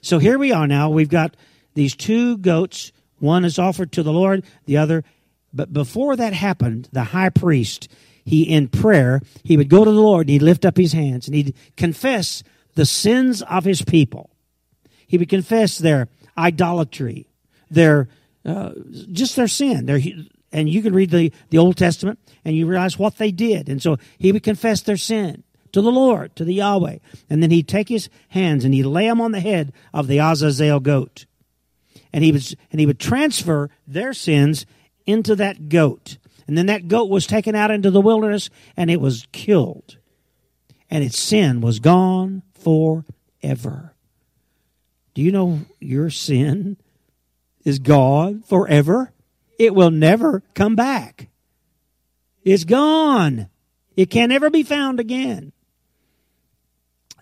So 0.00 0.18
here 0.18 0.38
we 0.38 0.52
are 0.52 0.66
now. 0.66 0.90
We've 0.90 1.08
got 1.08 1.36
these 1.74 1.94
two 1.94 2.36
goats. 2.38 2.92
One 3.18 3.44
is 3.44 3.58
offered 3.58 3.92
to 3.92 4.02
the 4.02 4.12
Lord, 4.12 4.44
the 4.66 4.76
other 4.76 5.04
but 5.52 5.72
before 5.72 6.16
that 6.16 6.32
happened, 6.32 6.88
the 6.92 7.04
high 7.04 7.28
priest, 7.28 7.88
he 8.24 8.42
in 8.42 8.68
prayer, 8.68 9.20
he 9.42 9.56
would 9.56 9.68
go 9.68 9.84
to 9.84 9.90
the 9.90 10.00
Lord 10.00 10.26
and 10.26 10.30
he'd 10.30 10.42
lift 10.42 10.64
up 10.64 10.76
his 10.76 10.92
hands 10.92 11.28
and 11.28 11.34
he'd 11.34 11.54
confess 11.76 12.42
the 12.74 12.86
sins 12.86 13.42
of 13.42 13.64
his 13.64 13.82
people. 13.82 14.30
He 15.06 15.18
would 15.18 15.28
confess 15.28 15.78
their 15.78 16.08
idolatry, 16.38 17.28
their 17.70 18.08
uh, 18.44 18.72
just 19.12 19.36
their 19.36 19.48
sin. 19.48 19.86
Their 19.86 20.00
and 20.52 20.68
you 20.68 20.82
can 20.82 20.94
read 20.94 21.10
the, 21.10 21.32
the 21.50 21.58
Old 21.58 21.76
Testament 21.76 22.18
and 22.44 22.56
you 22.56 22.66
realize 22.66 22.98
what 22.98 23.16
they 23.16 23.30
did. 23.30 23.68
And 23.68 23.82
so 23.82 23.96
he 24.18 24.32
would 24.32 24.42
confess 24.42 24.82
their 24.82 24.96
sin 24.96 25.44
to 25.72 25.80
the 25.80 25.90
Lord, 25.90 26.36
to 26.36 26.44
the 26.44 26.54
Yahweh. 26.54 26.98
And 27.30 27.42
then 27.42 27.50
he'd 27.50 27.68
take 27.68 27.88
his 27.88 28.08
hands 28.28 28.64
and 28.64 28.74
he'd 28.74 28.84
lay 28.84 29.06
them 29.06 29.20
on 29.20 29.32
the 29.32 29.40
head 29.40 29.72
of 29.92 30.06
the 30.06 30.18
Azazel 30.18 30.80
goat. 30.80 31.26
And 32.12 32.22
he 32.22 32.32
was 32.32 32.54
and 32.70 32.78
he 32.78 32.86
would 32.86 33.00
transfer 33.00 33.70
their 33.86 34.12
sins 34.12 34.66
into 35.06 35.34
that 35.36 35.68
goat. 35.68 36.18
And 36.46 36.58
then 36.58 36.66
that 36.66 36.88
goat 36.88 37.08
was 37.08 37.26
taken 37.26 37.54
out 37.54 37.70
into 37.70 37.90
the 37.90 38.00
wilderness 38.00 38.50
and 38.76 38.90
it 38.90 39.00
was 39.00 39.26
killed. 39.32 39.96
And 40.90 41.02
its 41.02 41.18
sin 41.18 41.62
was 41.62 41.78
gone 41.78 42.42
forever. 42.52 43.94
Do 45.14 45.22
you 45.22 45.32
know 45.32 45.60
your 45.80 46.10
sin 46.10 46.76
is 47.64 47.78
gone 47.78 48.42
forever? 48.42 49.12
It 49.62 49.76
will 49.76 49.92
never 49.92 50.42
come 50.54 50.74
back. 50.74 51.28
It's 52.42 52.64
gone. 52.64 53.48
It 53.96 54.10
can 54.10 54.30
never 54.30 54.50
be 54.50 54.64
found 54.64 54.98
again. 54.98 55.52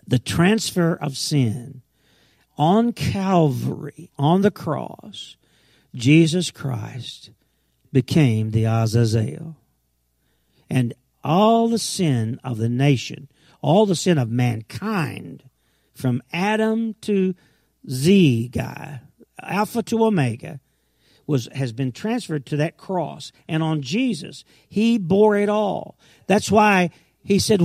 The 0.07 0.17
transfer 0.17 0.95
of 0.95 1.15
sin 1.15 1.83
on 2.57 2.93
Calvary, 2.93 4.09
on 4.17 4.41
the 4.41 4.49
cross, 4.49 5.37
Jesus 5.93 6.49
Christ 6.49 7.29
became 7.93 8.49
the 8.49 8.65
Azazel. 8.65 9.55
And 10.67 10.95
all 11.23 11.67
the 11.67 11.77
sin 11.77 12.39
of 12.43 12.57
the 12.57 12.69
nation, 12.69 13.29
all 13.61 13.85
the 13.85 13.95
sin 13.95 14.17
of 14.17 14.31
mankind, 14.31 15.43
from 15.93 16.23
Adam 16.33 16.95
to 17.01 17.35
Z 17.87 18.47
guy, 18.47 19.01
Alpha 19.39 19.83
to 19.83 20.03
Omega, 20.03 20.59
was 21.27 21.47
has 21.53 21.71
been 21.71 21.91
transferred 21.91 22.45
to 22.47 22.57
that 22.57 22.77
cross. 22.77 23.31
And 23.47 23.63
on 23.63 23.81
Jesus, 23.81 24.43
he 24.67 24.97
bore 24.97 25.35
it 25.37 25.49
all. 25.49 25.97
That's 26.27 26.51
why 26.51 26.91
he 27.23 27.39
said, 27.39 27.61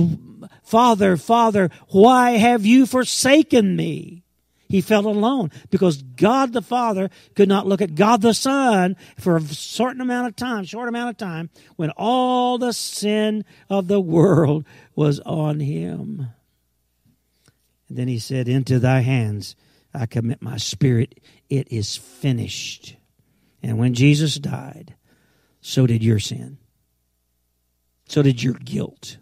Father, 0.63 1.17
Father, 1.17 1.69
why 1.89 2.31
have 2.31 2.65
you 2.65 2.85
forsaken 2.85 3.75
me? 3.75 4.23
He 4.69 4.81
felt 4.81 5.05
alone 5.05 5.51
because 5.69 6.01
God 6.01 6.51
the 6.51 6.61
Father 6.61 7.09
could 7.35 7.47
not 7.47 7.67
look 7.67 7.81
at 7.81 7.95
God 7.95 8.21
the 8.21 8.33
Son 8.33 8.97
for 9.17 9.37
a 9.37 9.41
certain 9.41 10.01
amount 10.01 10.27
of 10.27 10.35
time, 10.35 10.65
short 10.65 10.89
amount 10.89 11.09
of 11.09 11.17
time, 11.17 11.49
when 11.77 11.89
all 11.91 12.57
the 12.57 12.73
sin 12.73 13.45
of 13.69 13.87
the 13.87 14.01
world 14.01 14.65
was 14.93 15.21
on 15.21 15.61
him. 15.61 16.27
And 17.87 17.97
then 17.97 18.09
he 18.09 18.19
said, 18.19 18.49
Into 18.49 18.77
thy 18.79 18.99
hands 18.99 19.55
I 19.93 20.05
commit 20.05 20.41
my 20.41 20.57
spirit. 20.57 21.19
It 21.49 21.71
is 21.71 21.95
finished. 21.95 22.97
And 23.67 23.77
when 23.77 23.93
Jesus 23.93 24.35
died, 24.35 24.95
so 25.59 25.85
did 25.85 26.01
your 26.01 26.19
sin. 26.19 26.57
So 28.07 28.21
did 28.21 28.41
your 28.41 28.53
guilt. 28.53 29.17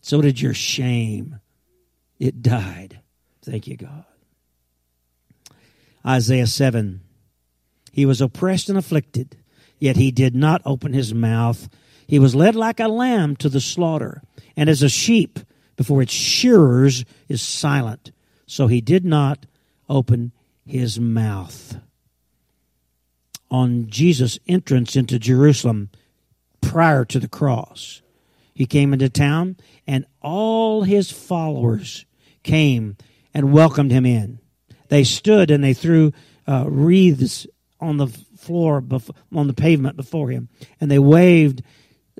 So 0.00 0.20
did 0.20 0.40
your 0.40 0.54
shame. 0.54 1.38
It 2.18 2.42
died. 2.42 2.98
Thank 3.42 3.68
you, 3.68 3.76
God. 3.76 4.04
Isaiah 6.04 6.48
7. 6.48 7.00
He 7.92 8.04
was 8.04 8.20
oppressed 8.20 8.68
and 8.68 8.76
afflicted, 8.76 9.36
yet 9.78 9.94
he 9.94 10.10
did 10.10 10.34
not 10.34 10.62
open 10.64 10.92
his 10.92 11.14
mouth. 11.14 11.68
He 12.08 12.18
was 12.18 12.34
led 12.34 12.56
like 12.56 12.80
a 12.80 12.88
lamb 12.88 13.36
to 13.36 13.48
the 13.48 13.60
slaughter, 13.60 14.20
and 14.56 14.68
as 14.68 14.82
a 14.82 14.88
sheep 14.88 15.38
before 15.76 16.02
its 16.02 16.12
shearers 16.12 17.04
is 17.28 17.40
silent. 17.40 18.10
So 18.46 18.66
he 18.66 18.80
did 18.80 19.04
not 19.04 19.46
open 19.88 20.32
his 20.66 20.98
mouth. 20.98 21.80
On 23.50 23.88
Jesus' 23.88 24.38
entrance 24.46 24.96
into 24.96 25.18
Jerusalem 25.18 25.90
prior 26.60 27.04
to 27.06 27.18
the 27.18 27.28
cross, 27.28 28.02
he 28.54 28.66
came 28.66 28.92
into 28.92 29.08
town, 29.08 29.56
and 29.86 30.04
all 30.20 30.82
his 30.82 31.10
followers 31.10 32.04
came 32.42 32.96
and 33.32 33.52
welcomed 33.52 33.90
him 33.90 34.06
in. 34.06 34.38
They 34.88 35.04
stood 35.04 35.50
and 35.50 35.64
they 35.64 35.74
threw 35.74 36.12
uh, 36.46 36.64
wreaths 36.68 37.46
on 37.80 37.96
the 37.96 38.08
floor, 38.36 38.84
on 39.34 39.46
the 39.46 39.54
pavement 39.54 39.96
before 39.96 40.30
him, 40.30 40.48
and 40.80 40.90
they 40.90 40.98
waved 40.98 41.62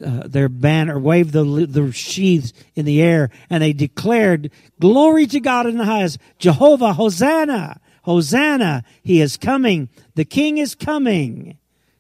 uh, 0.05 0.27
their 0.27 0.49
banner, 0.49 0.99
waved 0.99 1.33
the, 1.33 1.45
the 1.45 1.93
sheaths 1.93 2.53
in 2.75 2.87
the 2.87 3.03
air, 3.03 3.31
and 3.51 3.63
they 3.63 3.73
declared, 3.73 4.51
Glory 4.79 5.27
to 5.27 5.41
God 5.41 5.67
in 5.67 5.77
the 5.77 5.85
highest, 5.85 6.19
Jehovah, 6.39 6.95
Hosanna, 6.95 7.81
Hosanna, 8.03 8.85
He 9.03 9.21
is 9.21 9.37
coming, 9.37 9.89
the 10.15 10.25
King 10.25 10.59
is 10.59 10.75
coming. 10.75 11.59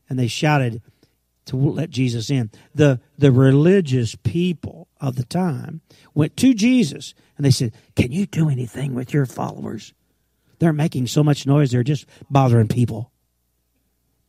And 0.08 0.18
they 0.18 0.26
shouted 0.26 0.82
to 1.46 1.56
let 1.56 1.90
Jesus 1.90 2.30
in. 2.30 2.50
The, 2.74 3.00
the 3.18 3.32
religious 3.32 4.14
people 4.14 4.88
of 5.00 5.16
the 5.16 5.24
time 5.24 5.80
went 6.14 6.36
to 6.38 6.54
Jesus 6.54 7.14
and 7.36 7.44
they 7.44 7.50
said, 7.50 7.72
Can 7.96 8.12
you 8.12 8.26
do 8.26 8.48
anything 8.48 8.94
with 8.94 9.12
your 9.12 9.26
followers? 9.26 9.92
They're 10.58 10.72
making 10.72 11.06
so 11.06 11.24
much 11.24 11.46
noise, 11.46 11.70
they're 11.70 11.82
just 11.82 12.06
bothering 12.30 12.68
people. 12.68 13.10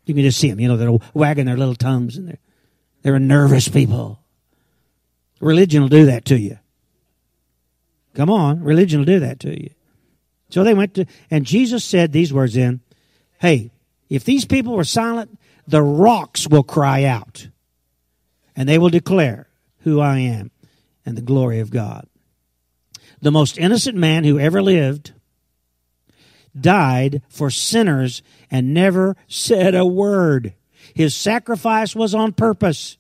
You 0.06 0.14
can 0.14 0.24
just 0.24 0.40
see 0.40 0.50
them, 0.50 0.60
you 0.60 0.68
know, 0.68 0.78
they're 0.78 0.98
wagging 1.14 1.46
their 1.46 1.58
little 1.58 1.76
tongues 1.76 2.18
and 2.18 2.28
they're, 2.28 2.40
they're 3.04 3.20
nervous 3.20 3.68
people. 3.68 4.20
Religion 5.40 5.82
will 5.82 5.90
do 5.90 6.06
that 6.06 6.26
to 6.26 6.40
you. 6.40 6.58
Come 8.14 8.30
on, 8.30 8.64
religion 8.64 9.00
will 9.00 9.06
do 9.06 9.20
that 9.20 9.40
to 9.42 9.62
you. 9.62 9.70
So 10.52 10.64
they 10.64 10.74
went 10.74 10.94
to, 10.96 11.06
and 11.30 11.46
Jesus 11.46 11.84
said 11.84 12.12
these 12.12 12.34
words 12.34 12.56
in, 12.56 12.82
Hey, 13.40 13.72
if 14.10 14.24
these 14.24 14.46
people 14.46 14.76
were 14.76 14.84
silent, 14.84 15.40
the 15.68 15.82
rocks 15.82 16.48
will 16.48 16.64
cry 16.64 17.06
out, 17.06 17.48
and 18.56 18.68
they 18.68 18.78
will 18.78 18.90
declare 18.90 19.48
who 19.80 20.00
I 20.00 20.20
am 20.20 20.52
and 21.06 21.18
the 21.18 21.22
glory 21.22 21.60
of 21.60 21.72
God. 21.72 22.08
The 23.22 23.32
most 23.32 23.58
innocent 23.58 23.98
man 23.98 24.24
who 24.24 24.40
ever 24.40 24.62
lived 24.62 25.14
died 26.60 27.22
for 27.30 27.50
sinners 27.50 28.22
and 28.50 28.74
never 28.74 29.16
said 29.28 29.74
a 29.74 29.86
word. 29.86 30.54
His 30.94 31.16
sacrifice 31.16 31.96
was 31.96 32.14
on 32.14 32.34
purpose. 32.34 32.98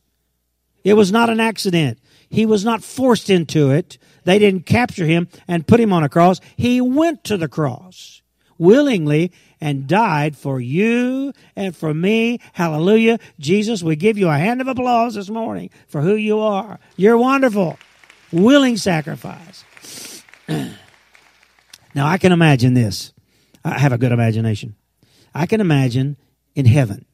It 0.83 0.93
was 0.93 1.11
not 1.11 1.29
an 1.29 1.39
accident. 1.39 1.99
He 2.31 2.45
was 2.45 2.63
not 2.63 2.81
forced 2.81 3.29
into 3.29 3.71
it. 3.71 3.97
They 4.23 4.39
didn't 4.39 4.65
capture 4.65 5.05
him 5.05 5.27
and 5.49 5.67
put 5.67 5.81
him 5.81 5.91
on 5.91 6.03
a 6.03 6.09
cross. 6.09 6.39
He 6.55 6.79
went 6.79 7.25
to 7.25 7.35
the 7.35 7.49
cross 7.49 8.21
willingly 8.57 9.33
and 9.59 9.85
died 9.85 10.37
for 10.37 10.61
you 10.61 11.33
and 11.57 11.75
for 11.75 11.93
me. 11.93 12.39
Hallelujah. 12.53 13.19
Jesus, 13.37 13.83
we 13.83 13.97
give 13.97 14.17
you 14.17 14.29
a 14.29 14.37
hand 14.37 14.61
of 14.61 14.67
applause 14.69 15.15
this 15.15 15.29
morning 15.29 15.71
for 15.87 15.99
who 15.99 16.15
you 16.15 16.39
are. 16.39 16.79
You're 16.95 17.17
wonderful. 17.17 17.77
Willing 18.31 18.77
sacrifice. 18.77 20.23
now 20.47 22.07
I 22.07 22.17
can 22.17 22.31
imagine 22.31 22.75
this. 22.75 23.11
I 23.65 23.77
have 23.77 23.91
a 23.91 23.97
good 23.97 24.13
imagination. 24.13 24.75
I 25.35 25.47
can 25.47 25.59
imagine 25.59 26.15
in 26.55 26.65
heaven. 26.65 27.05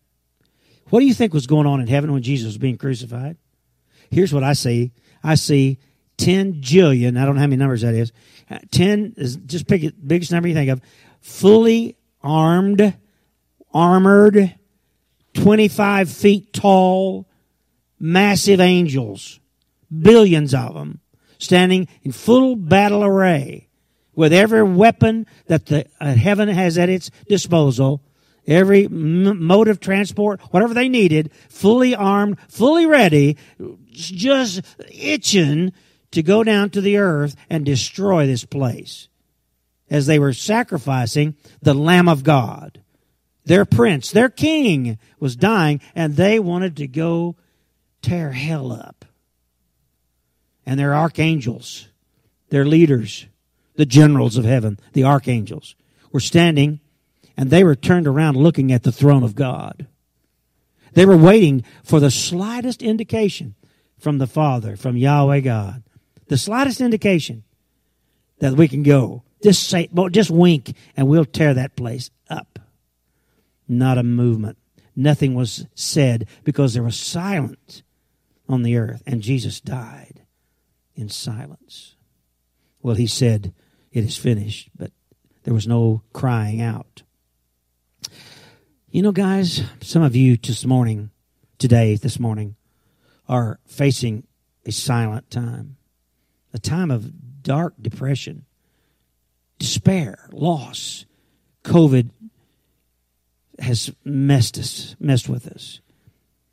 What 0.89 0.99
do 0.99 1.07
you 1.07 1.13
think 1.15 1.33
was 1.33 1.47
going 1.47 1.65
on 1.65 1.81
in 1.81 1.87
heaven 1.87 2.13
when 2.13 2.21
Jesus 2.21 2.45
was 2.45 2.57
being 2.59 2.77
crucified? 2.77 3.37
Here's 4.09 4.33
what 4.33 4.43
I 4.43 4.53
see. 4.53 4.91
I 5.27 5.35
see 5.35 5.77
10 6.19 6.61
jillion, 6.61 7.19
I 7.19 7.25
don't 7.25 7.35
know 7.35 7.41
how 7.41 7.47
many 7.47 7.57
numbers 7.57 7.81
that 7.81 7.93
is. 7.93 8.13
10 8.71 9.15
is 9.17 9.35
just 9.35 9.67
pick 9.67 9.81
the 9.81 9.91
biggest 9.91 10.31
number 10.31 10.47
you 10.47 10.53
think 10.53 10.69
of. 10.69 10.81
Fully 11.19 11.97
armed, 12.23 12.95
armored, 13.73 14.55
25 15.33 16.09
feet 16.09 16.53
tall, 16.53 17.27
massive 17.99 18.61
angels. 18.61 19.41
Billions 19.91 20.53
of 20.53 20.73
them 20.75 21.01
standing 21.39 21.89
in 22.03 22.13
full 22.13 22.55
battle 22.55 23.03
array 23.03 23.67
with 24.15 24.31
every 24.31 24.63
weapon 24.63 25.27
that 25.47 25.65
the 25.65 25.85
uh, 25.99 26.13
heaven 26.13 26.47
has 26.47 26.77
at 26.77 26.87
its 26.87 27.11
disposal, 27.27 28.01
every 28.47 28.87
mode 28.87 29.67
of 29.67 29.79
transport, 29.79 30.39
whatever 30.51 30.73
they 30.73 30.89
needed, 30.89 31.31
fully 31.49 31.93
armed, 31.93 32.37
fully 32.47 32.85
ready, 32.85 33.37
just 33.89 34.61
itching 34.89 35.73
to 36.11 36.23
go 36.23 36.43
down 36.43 36.69
to 36.71 36.81
the 36.81 36.97
earth 36.97 37.35
and 37.49 37.65
destroy 37.65 38.25
this 38.25 38.45
place. 38.45 39.09
As 39.89 40.05
they 40.05 40.19
were 40.19 40.33
sacrificing 40.33 41.35
the 41.61 41.73
Lamb 41.73 42.09
of 42.09 42.23
God. 42.23 42.81
Their 43.45 43.63
prince, 43.63 44.11
their 44.11 44.27
king 44.27 44.99
was 45.19 45.37
dying, 45.37 45.79
and 45.95 46.15
they 46.15 46.37
wanted 46.37 46.75
to 46.77 46.87
go 46.87 47.37
tear 48.01 48.33
hell 48.33 48.73
up. 48.73 49.05
And 50.65 50.77
their 50.77 50.93
archangels, 50.93 51.87
their 52.49 52.65
leaders, 52.65 53.25
the 53.75 53.85
generals 53.85 54.35
of 54.35 54.43
heaven, 54.43 54.77
the 54.91 55.05
archangels, 55.05 55.75
were 56.11 56.19
standing 56.19 56.81
and 57.37 57.49
they 57.49 57.63
were 57.63 57.75
turned 57.75 58.07
around 58.07 58.35
looking 58.35 58.71
at 58.71 58.83
the 58.83 58.91
throne 58.91 59.23
of 59.23 59.35
God. 59.35 59.87
They 60.93 61.05
were 61.05 61.15
waiting 61.15 61.63
for 61.83 61.99
the 61.99 62.09
slightest 62.09 62.81
indication 62.81 63.53
from 63.99 64.17
the 64.17 64.27
Father, 64.27 64.75
from 64.75 64.97
Yahweh 64.97 65.41
God. 65.41 65.83
The 66.27 66.37
slightest 66.37 66.81
indication 66.81 67.43
that 68.39 68.53
we 68.53 68.67
can 68.67 68.83
go. 68.83 69.23
Just 69.43 69.69
say, 69.69 69.87
just 70.11 70.31
wink 70.31 70.73
and 70.95 71.07
we'll 71.07 71.25
tear 71.25 71.53
that 71.53 71.75
place 71.75 72.09
up. 72.29 72.59
Not 73.67 73.99
a 73.99 74.03
movement. 74.03 74.57
Nothing 74.95 75.35
was 75.35 75.67
said 75.75 76.27
because 76.43 76.73
there 76.73 76.83
was 76.83 76.97
silence 76.97 77.83
on 78.49 78.63
the 78.63 78.77
earth 78.77 79.03
and 79.05 79.21
Jesus 79.21 79.61
died 79.61 80.23
in 80.95 81.09
silence. 81.09 81.95
Well, 82.81 82.95
he 82.95 83.05
said, 83.05 83.53
it 83.91 84.03
is 84.03 84.17
finished. 84.17 84.69
But 84.75 84.91
there 85.43 85.53
was 85.53 85.67
no 85.67 86.01
crying 86.13 86.61
out. 86.61 87.03
You 88.97 89.03
know, 89.03 89.11
guys, 89.11 89.61
some 89.79 90.01
of 90.01 90.15
you 90.15 90.37
this 90.37 90.65
morning, 90.65 91.11
today, 91.59 91.97
this 91.97 92.19
morning, 92.19 92.55
are 93.29 93.59
facing 93.67 94.25
a 94.65 94.71
silent 94.71 95.29
time, 95.29 95.77
a 96.51 96.57
time 96.57 96.89
of 96.89 97.43
dark 97.43 97.75
depression, 97.79 98.45
despair, 99.59 100.27
loss. 100.31 101.05
COVID 101.63 102.09
has 103.59 103.93
messed 104.03 104.57
us, 104.57 104.95
messed 104.99 105.29
with 105.29 105.45
us. 105.45 105.79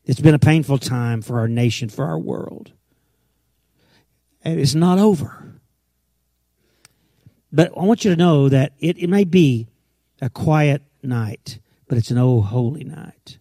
It's 0.05 0.21
been 0.21 0.35
a 0.35 0.39
painful 0.39 0.77
time 0.77 1.23
for 1.23 1.39
our 1.39 1.49
nation, 1.49 1.89
for 1.89 2.05
our 2.05 2.19
world. 2.19 2.73
And 4.43 4.61
it's 4.61 4.75
not 4.75 4.99
over. 4.99 5.63
But 7.51 7.73
I 7.75 7.85
want 7.85 8.05
you 8.05 8.11
to 8.11 8.19
know 8.19 8.51
that 8.51 8.75
it, 8.81 8.99
it 8.99 9.09
may 9.09 9.25
be 9.25 9.67
a 10.21 10.29
quiet 10.29 10.83
night, 11.03 11.59
but 11.89 11.99
it's 11.99 12.11
an 12.11 12.19
oh 12.19 12.41
holy 12.41 12.85
night. 12.85 13.39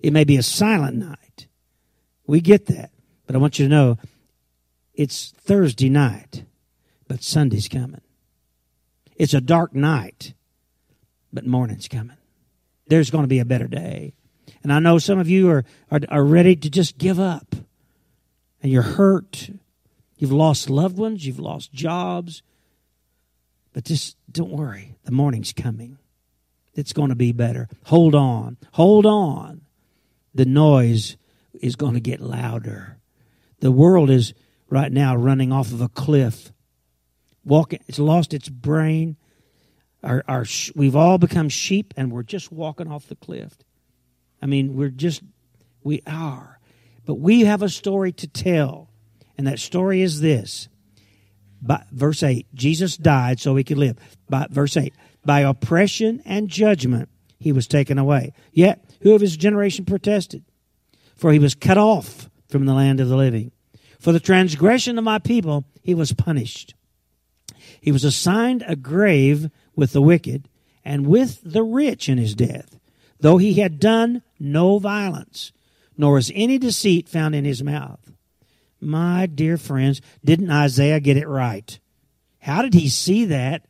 It 0.00 0.12
may 0.12 0.24
be 0.24 0.36
a 0.36 0.42
silent 0.42 0.96
night. 0.96 1.46
We 2.26 2.40
get 2.40 2.66
that. 2.66 2.90
But 3.26 3.34
I 3.34 3.38
want 3.38 3.58
you 3.58 3.66
to 3.66 3.74
know 3.74 3.98
it's 4.94 5.32
Thursday 5.38 5.88
night, 5.88 6.44
but 7.08 7.22
Sunday's 7.22 7.68
coming. 7.68 8.00
It's 9.16 9.34
a 9.34 9.40
dark 9.40 9.74
night, 9.74 10.34
but 11.32 11.46
morning's 11.46 11.88
coming. 11.88 12.16
There's 12.86 13.10
going 13.10 13.24
to 13.24 13.28
be 13.28 13.40
a 13.40 13.44
better 13.44 13.66
day. 13.66 14.14
And 14.62 14.72
I 14.72 14.78
know 14.78 14.98
some 14.98 15.18
of 15.18 15.28
you 15.28 15.50
are, 15.50 15.64
are, 15.90 16.00
are 16.08 16.24
ready 16.24 16.56
to 16.56 16.70
just 16.70 16.98
give 16.98 17.18
up. 17.18 17.54
And 18.62 18.72
you're 18.72 18.82
hurt. 18.82 19.50
You've 20.16 20.32
lost 20.32 20.70
loved 20.70 20.98
ones. 20.98 21.26
You've 21.26 21.38
lost 21.38 21.72
jobs. 21.72 22.42
But 23.72 23.84
just 23.84 24.16
don't 24.30 24.50
worry. 24.50 24.96
The 25.04 25.12
morning's 25.12 25.52
coming. 25.52 25.98
It's 26.76 26.92
going 26.92 27.08
to 27.08 27.16
be 27.16 27.32
better. 27.32 27.68
Hold 27.86 28.14
on. 28.14 28.58
Hold 28.72 29.06
on. 29.06 29.62
The 30.34 30.44
noise 30.44 31.16
is 31.54 31.74
going 31.74 31.94
to 31.94 32.00
get 32.00 32.20
louder. 32.20 32.98
The 33.60 33.72
world 33.72 34.10
is 34.10 34.34
right 34.68 34.92
now 34.92 35.16
running 35.16 35.52
off 35.52 35.72
of 35.72 35.80
a 35.80 35.88
cliff. 35.88 36.52
Walking, 37.44 37.80
it's 37.86 37.98
lost 37.98 38.34
its 38.34 38.50
brain. 38.50 39.16
Our, 40.02 40.22
our, 40.28 40.44
we've 40.74 40.94
all 40.94 41.16
become 41.16 41.48
sheep 41.48 41.94
and 41.96 42.12
we're 42.12 42.22
just 42.22 42.52
walking 42.52 42.92
off 42.92 43.08
the 43.08 43.16
cliff. 43.16 43.56
I 44.42 44.46
mean, 44.46 44.76
we're 44.76 44.90
just, 44.90 45.22
we 45.82 46.02
are. 46.06 46.60
But 47.06 47.14
we 47.14 47.46
have 47.46 47.62
a 47.62 47.70
story 47.70 48.12
to 48.12 48.26
tell. 48.26 48.90
And 49.38 49.46
that 49.46 49.60
story 49.60 50.02
is 50.02 50.20
this. 50.20 50.68
By, 51.62 51.84
verse 51.90 52.22
8 52.22 52.46
Jesus 52.54 52.98
died 52.98 53.40
so 53.40 53.56
he 53.56 53.64
could 53.64 53.78
live. 53.78 53.96
By, 54.28 54.46
verse 54.50 54.76
8 54.76 54.92
By 55.26 55.40
oppression 55.40 56.22
and 56.24 56.48
judgment 56.48 57.08
he 57.38 57.52
was 57.52 57.66
taken 57.66 57.98
away. 57.98 58.32
Yet, 58.52 58.84
who 59.02 59.14
of 59.14 59.20
his 59.20 59.36
generation 59.36 59.84
protested? 59.84 60.44
For 61.16 61.32
he 61.32 61.38
was 61.38 61.54
cut 61.54 61.76
off 61.76 62.30
from 62.48 62.64
the 62.64 62.74
land 62.74 63.00
of 63.00 63.08
the 63.08 63.16
living. 63.16 63.52
For 63.98 64.12
the 64.12 64.20
transgression 64.20 64.98
of 64.98 65.04
my 65.04 65.18
people 65.18 65.64
he 65.82 65.94
was 65.94 66.12
punished. 66.12 66.74
He 67.80 67.92
was 67.92 68.04
assigned 68.04 68.64
a 68.66 68.76
grave 68.76 69.50
with 69.74 69.92
the 69.92 70.02
wicked 70.02 70.48
and 70.84 71.06
with 71.06 71.40
the 71.44 71.62
rich 71.62 72.08
in 72.08 72.18
his 72.18 72.34
death, 72.34 72.78
though 73.18 73.38
he 73.38 73.54
had 73.54 73.80
done 73.80 74.22
no 74.38 74.78
violence, 74.78 75.52
nor 75.96 76.14
was 76.14 76.30
any 76.34 76.58
deceit 76.58 77.08
found 77.08 77.34
in 77.34 77.44
his 77.44 77.62
mouth. 77.62 78.12
My 78.80 79.26
dear 79.26 79.56
friends, 79.56 80.00
didn't 80.24 80.50
Isaiah 80.50 81.00
get 81.00 81.16
it 81.16 81.26
right? 81.26 81.78
How 82.40 82.62
did 82.62 82.74
he 82.74 82.88
see 82.88 83.24
that? 83.24 83.66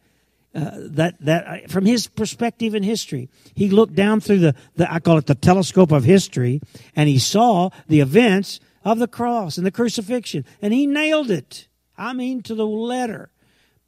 Uh, 0.57 0.71
that 0.77 1.14
that 1.21 1.71
from 1.71 1.85
his 1.85 2.07
perspective 2.07 2.75
in 2.75 2.83
history, 2.83 3.29
he 3.55 3.69
looked 3.69 3.95
down 3.95 4.21
through 4.21 4.38
the, 4.38 4.55
the 4.77 4.90
I 4.90 5.01
call 5.01 5.19
it 5.19 5.27
the 5.27 5.35
telescope 5.35 5.92
of 5.92 6.05
history, 6.05 6.62
and 6.95 7.11
he 7.11 7.19
saw 7.19 7.69
the 7.88 8.01
events 8.01 8.59
of 8.83 8.99
the 8.99 9.07
cross 9.07 9.59
and 9.59 9.66
the 9.66 9.71
crucifixion, 9.71 10.47
and 10.62 10.73
he 10.73 10.87
nailed 10.87 11.31
it. 11.31 11.69
I 11.99 12.14
mean, 12.14 12.40
to 12.45 12.55
the 12.55 12.66
letter. 12.66 13.29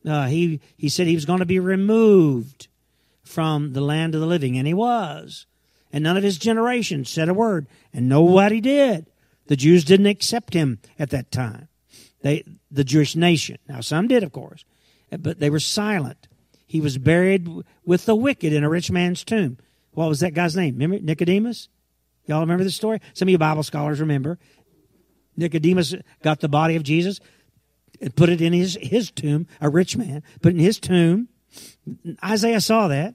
Uh, 0.04 0.26
he 0.26 0.60
he 0.76 0.90
said 0.90 1.06
he 1.06 1.14
was 1.14 1.24
going 1.24 1.38
to 1.38 1.46
be 1.46 1.58
removed 1.58 2.68
from 3.22 3.72
the 3.72 3.80
land 3.80 4.14
of 4.14 4.20
the 4.20 4.26
living, 4.26 4.58
and 4.58 4.66
he 4.66 4.74
was. 4.74 5.46
And 5.90 6.04
none 6.04 6.18
of 6.18 6.22
his 6.22 6.36
generation 6.36 7.06
said 7.06 7.30
a 7.30 7.34
word, 7.34 7.66
and 7.94 8.10
nobody 8.10 8.60
did. 8.60 9.06
The 9.46 9.56
Jews 9.56 9.84
didn't 9.84 10.04
accept 10.06 10.52
him 10.52 10.80
at 10.98 11.08
that 11.10 11.32
time. 11.32 11.68
They, 12.20 12.44
the 12.70 12.84
Jewish 12.84 13.16
nation. 13.16 13.56
Now, 13.66 13.80
some 13.80 14.06
did, 14.06 14.22
of 14.22 14.32
course, 14.32 14.66
but 15.10 15.40
they 15.40 15.48
were 15.48 15.60
silent. 15.60 16.27
He 16.68 16.80
was 16.82 16.98
buried 16.98 17.48
with 17.84 18.04
the 18.04 18.14
wicked 18.14 18.52
in 18.52 18.62
a 18.62 18.68
rich 18.68 18.90
man's 18.90 19.24
tomb. 19.24 19.56
What 19.92 20.08
was 20.08 20.20
that 20.20 20.34
guy's 20.34 20.54
name? 20.54 20.74
Remember 20.74 21.02
Nicodemus? 21.02 21.68
Y'all 22.26 22.40
remember 22.40 22.62
the 22.62 22.70
story? 22.70 23.00
Some 23.14 23.26
of 23.26 23.30
you 23.30 23.38
Bible 23.38 23.62
scholars 23.62 24.00
remember. 24.00 24.38
Nicodemus 25.36 25.94
got 26.22 26.40
the 26.40 26.48
body 26.48 26.76
of 26.76 26.82
Jesus 26.82 27.20
and 28.02 28.14
put 28.14 28.28
it 28.28 28.42
in 28.42 28.52
his, 28.52 28.78
his 28.82 29.10
tomb, 29.10 29.46
a 29.62 29.70
rich 29.70 29.96
man, 29.96 30.22
put 30.42 30.52
in 30.52 30.58
his 30.58 30.78
tomb. 30.78 31.28
Isaiah 32.22 32.60
saw 32.60 32.86
that. 32.88 33.14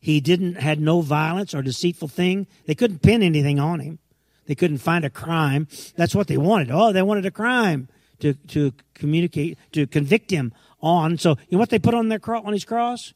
He 0.00 0.20
didn't 0.20 0.54
had 0.54 0.80
no 0.80 1.02
violence 1.02 1.54
or 1.54 1.62
deceitful 1.62 2.08
thing. 2.08 2.46
They 2.64 2.74
couldn't 2.74 3.02
pin 3.02 3.22
anything 3.22 3.60
on 3.60 3.80
him. 3.80 3.98
They 4.46 4.54
couldn't 4.54 4.78
find 4.78 5.04
a 5.04 5.10
crime. 5.10 5.68
That's 5.96 6.14
what 6.14 6.28
they 6.28 6.38
wanted. 6.38 6.70
Oh, 6.70 6.92
they 6.92 7.02
wanted 7.02 7.26
a 7.26 7.30
crime 7.30 7.88
to, 8.20 8.34
to 8.34 8.72
communicate, 8.94 9.58
to 9.72 9.86
convict 9.86 10.30
him 10.30 10.52
on. 10.86 11.18
So, 11.18 11.30
you 11.48 11.56
know 11.56 11.58
what 11.58 11.70
they 11.70 11.78
put 11.78 11.94
on 11.94 12.08
their 12.08 12.20
on 12.28 12.52
his 12.52 12.64
cross? 12.64 13.12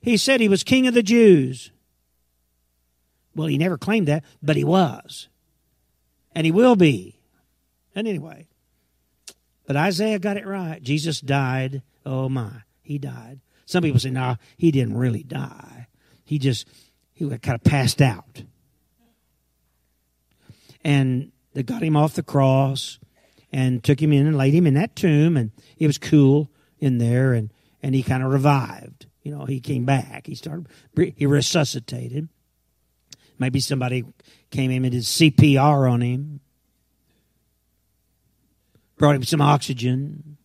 He 0.00 0.16
said 0.16 0.40
he 0.40 0.48
was 0.48 0.64
king 0.64 0.86
of 0.86 0.94
the 0.94 1.02
Jews. 1.02 1.70
Well, 3.34 3.48
he 3.48 3.58
never 3.58 3.78
claimed 3.78 4.08
that, 4.08 4.24
but 4.42 4.56
he 4.56 4.64
was. 4.64 5.28
And 6.34 6.44
he 6.44 6.52
will 6.52 6.76
be. 6.76 7.18
And 7.94 8.06
anyway, 8.06 8.48
but 9.66 9.76
Isaiah 9.76 10.18
got 10.18 10.36
it 10.36 10.46
right. 10.46 10.82
Jesus 10.82 11.20
died. 11.20 11.82
Oh 12.04 12.28
my, 12.28 12.62
he 12.82 12.98
died. 12.98 13.40
Some 13.66 13.82
people 13.82 14.00
say, 14.00 14.10
no, 14.10 14.20
nah, 14.20 14.36
he 14.56 14.70
didn't 14.70 14.96
really 14.96 15.22
die. 15.22 15.88
He 16.24 16.38
just, 16.38 16.68
he 17.14 17.26
kind 17.38 17.54
of 17.54 17.64
passed 17.64 18.02
out 18.02 18.42
and 20.84 21.32
they 21.54 21.62
got 21.62 21.82
him 21.82 21.96
off 21.96 22.14
the 22.14 22.22
cross 22.22 22.98
and 23.50 23.82
took 23.82 24.00
him 24.00 24.12
in 24.12 24.26
and 24.26 24.36
laid 24.36 24.54
him 24.54 24.66
in 24.66 24.74
that 24.74 24.94
tomb 24.94 25.36
and 25.36 25.50
it 25.78 25.86
was 25.86 25.98
cool 25.98 26.50
in 26.84 26.98
there 26.98 27.32
and 27.32 27.52
and 27.82 27.94
he 27.94 28.02
kind 28.02 28.22
of 28.22 28.32
revived. 28.32 29.06
You 29.22 29.34
know 29.36 29.44
he 29.44 29.60
came 29.60 29.84
back. 29.84 30.26
He 30.26 30.34
started 30.34 30.66
he 31.16 31.26
resuscitated. 31.26 32.28
Maybe 33.38 33.60
somebody 33.60 34.04
came 34.50 34.70
in 34.70 34.84
and 34.84 34.92
did 34.92 35.02
cpr 35.02 35.90
on 35.90 36.00
him. 36.00 36.40
Brought 38.96 39.16
him 39.16 39.24
some 39.24 39.40
oxygen. 39.40 40.36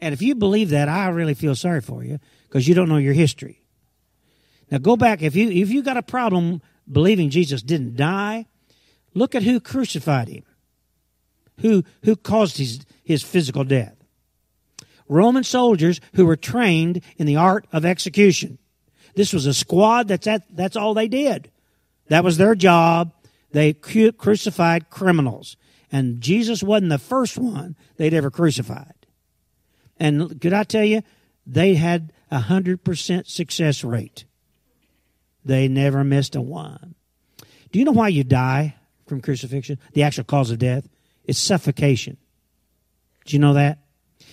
And 0.00 0.12
if 0.12 0.22
you 0.22 0.34
believe 0.34 0.70
that 0.70 0.88
i 0.88 1.08
really 1.08 1.34
feel 1.34 1.54
sorry 1.54 1.80
for 1.80 2.04
you 2.04 2.18
because 2.48 2.66
you 2.66 2.74
don't 2.74 2.88
know 2.88 2.96
your 2.96 3.14
history. 3.14 3.62
Now 4.70 4.78
go 4.78 4.96
back 4.96 5.22
if 5.22 5.36
you 5.36 5.50
if 5.50 5.70
you 5.70 5.82
got 5.82 5.96
a 5.96 6.02
problem 6.02 6.62
believing 6.90 7.30
jesus 7.30 7.62
didn't 7.62 7.96
die 7.96 8.46
Look 9.16 9.34
at 9.34 9.44
who 9.44 9.60
crucified 9.60 10.28
him, 10.28 10.44
who, 11.62 11.84
who 12.04 12.16
caused 12.16 12.58
his, 12.58 12.84
his 13.02 13.22
physical 13.22 13.64
death. 13.64 13.95
Roman 15.08 15.44
soldiers 15.44 16.00
who 16.14 16.26
were 16.26 16.36
trained 16.36 17.02
in 17.16 17.26
the 17.26 17.36
art 17.36 17.66
of 17.72 17.84
execution. 17.84 18.58
This 19.14 19.32
was 19.32 19.46
a 19.46 19.54
squad 19.54 20.08
that's, 20.08 20.26
at, 20.26 20.42
that's 20.54 20.76
all 20.76 20.94
they 20.94 21.08
did. 21.08 21.50
That 22.08 22.24
was 22.24 22.36
their 22.36 22.54
job. 22.54 23.12
They 23.52 23.72
crucified 23.72 24.90
criminals. 24.90 25.56
And 25.90 26.20
Jesus 26.20 26.62
wasn't 26.62 26.90
the 26.90 26.98
first 26.98 27.38
one 27.38 27.76
they'd 27.96 28.14
ever 28.14 28.30
crucified. 28.30 28.94
And 29.98 30.40
could 30.40 30.52
I 30.52 30.64
tell 30.64 30.84
you, 30.84 31.02
they 31.46 31.74
had 31.74 32.12
a 32.30 32.40
hundred 32.40 32.84
percent 32.84 33.28
success 33.28 33.84
rate. 33.84 34.24
They 35.44 35.68
never 35.68 36.04
missed 36.04 36.34
a 36.34 36.40
one. 36.40 36.96
Do 37.72 37.78
you 37.78 37.84
know 37.84 37.92
why 37.92 38.08
you 38.08 38.24
die? 38.24 38.74
from 39.06 39.20
crucifixion, 39.20 39.78
the 39.92 40.02
actual 40.02 40.24
cause 40.24 40.50
of 40.50 40.58
death, 40.58 40.88
is 41.24 41.38
suffocation. 41.38 42.16
Do 43.24 43.34
you 43.34 43.40
know 43.40 43.54
that? 43.54 43.78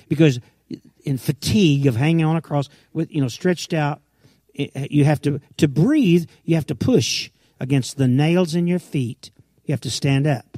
Because 0.10 0.40
in 1.04 1.18
fatigue 1.18 1.86
of 1.86 1.96
hanging 1.96 2.26
on 2.26 2.36
a 2.36 2.42
cross 2.42 2.70
with 2.94 3.14
you 3.14 3.22
know 3.22 3.28
stretched 3.28 3.74
out, 3.74 4.02
you 4.54 5.06
have 5.06 5.22
to 5.22 5.40
to 5.58 5.68
breathe. 5.68 6.30
You 6.44 6.56
have 6.56 6.68
to 6.68 6.76
push 6.76 7.30
against 7.60 7.98
the 7.98 8.08
nails 8.08 8.56
in 8.56 8.68
your 8.68 8.80
feet. 8.80 9.32
You 9.66 9.74
have 9.74 9.82
to 9.82 9.92
stand 9.92 10.28
up. 10.28 10.58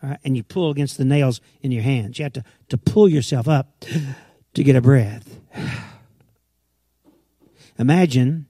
and 0.00 0.36
you 0.36 0.44
pull 0.44 0.70
against 0.70 0.96
the 0.96 1.04
nails 1.04 1.40
in 1.60 1.72
your 1.72 1.82
hands. 1.82 2.18
You 2.18 2.22
have 2.24 2.32
to, 2.34 2.44
to 2.68 2.78
pull 2.78 3.08
yourself 3.08 3.48
up 3.48 3.84
to 4.54 4.62
get 4.62 4.76
a 4.76 4.80
breath. 4.80 5.40
Imagine 7.78 8.46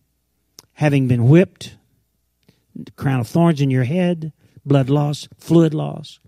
having 0.74 1.08
been 1.08 1.28
whipped 1.28 1.78
crown 2.96 3.20
of 3.20 3.28
thorns 3.28 3.60
in 3.60 3.70
your 3.70 3.84
head, 3.84 4.32
blood 4.64 4.90
loss, 4.90 5.28
fluid 5.38 5.74
loss, 5.74 6.20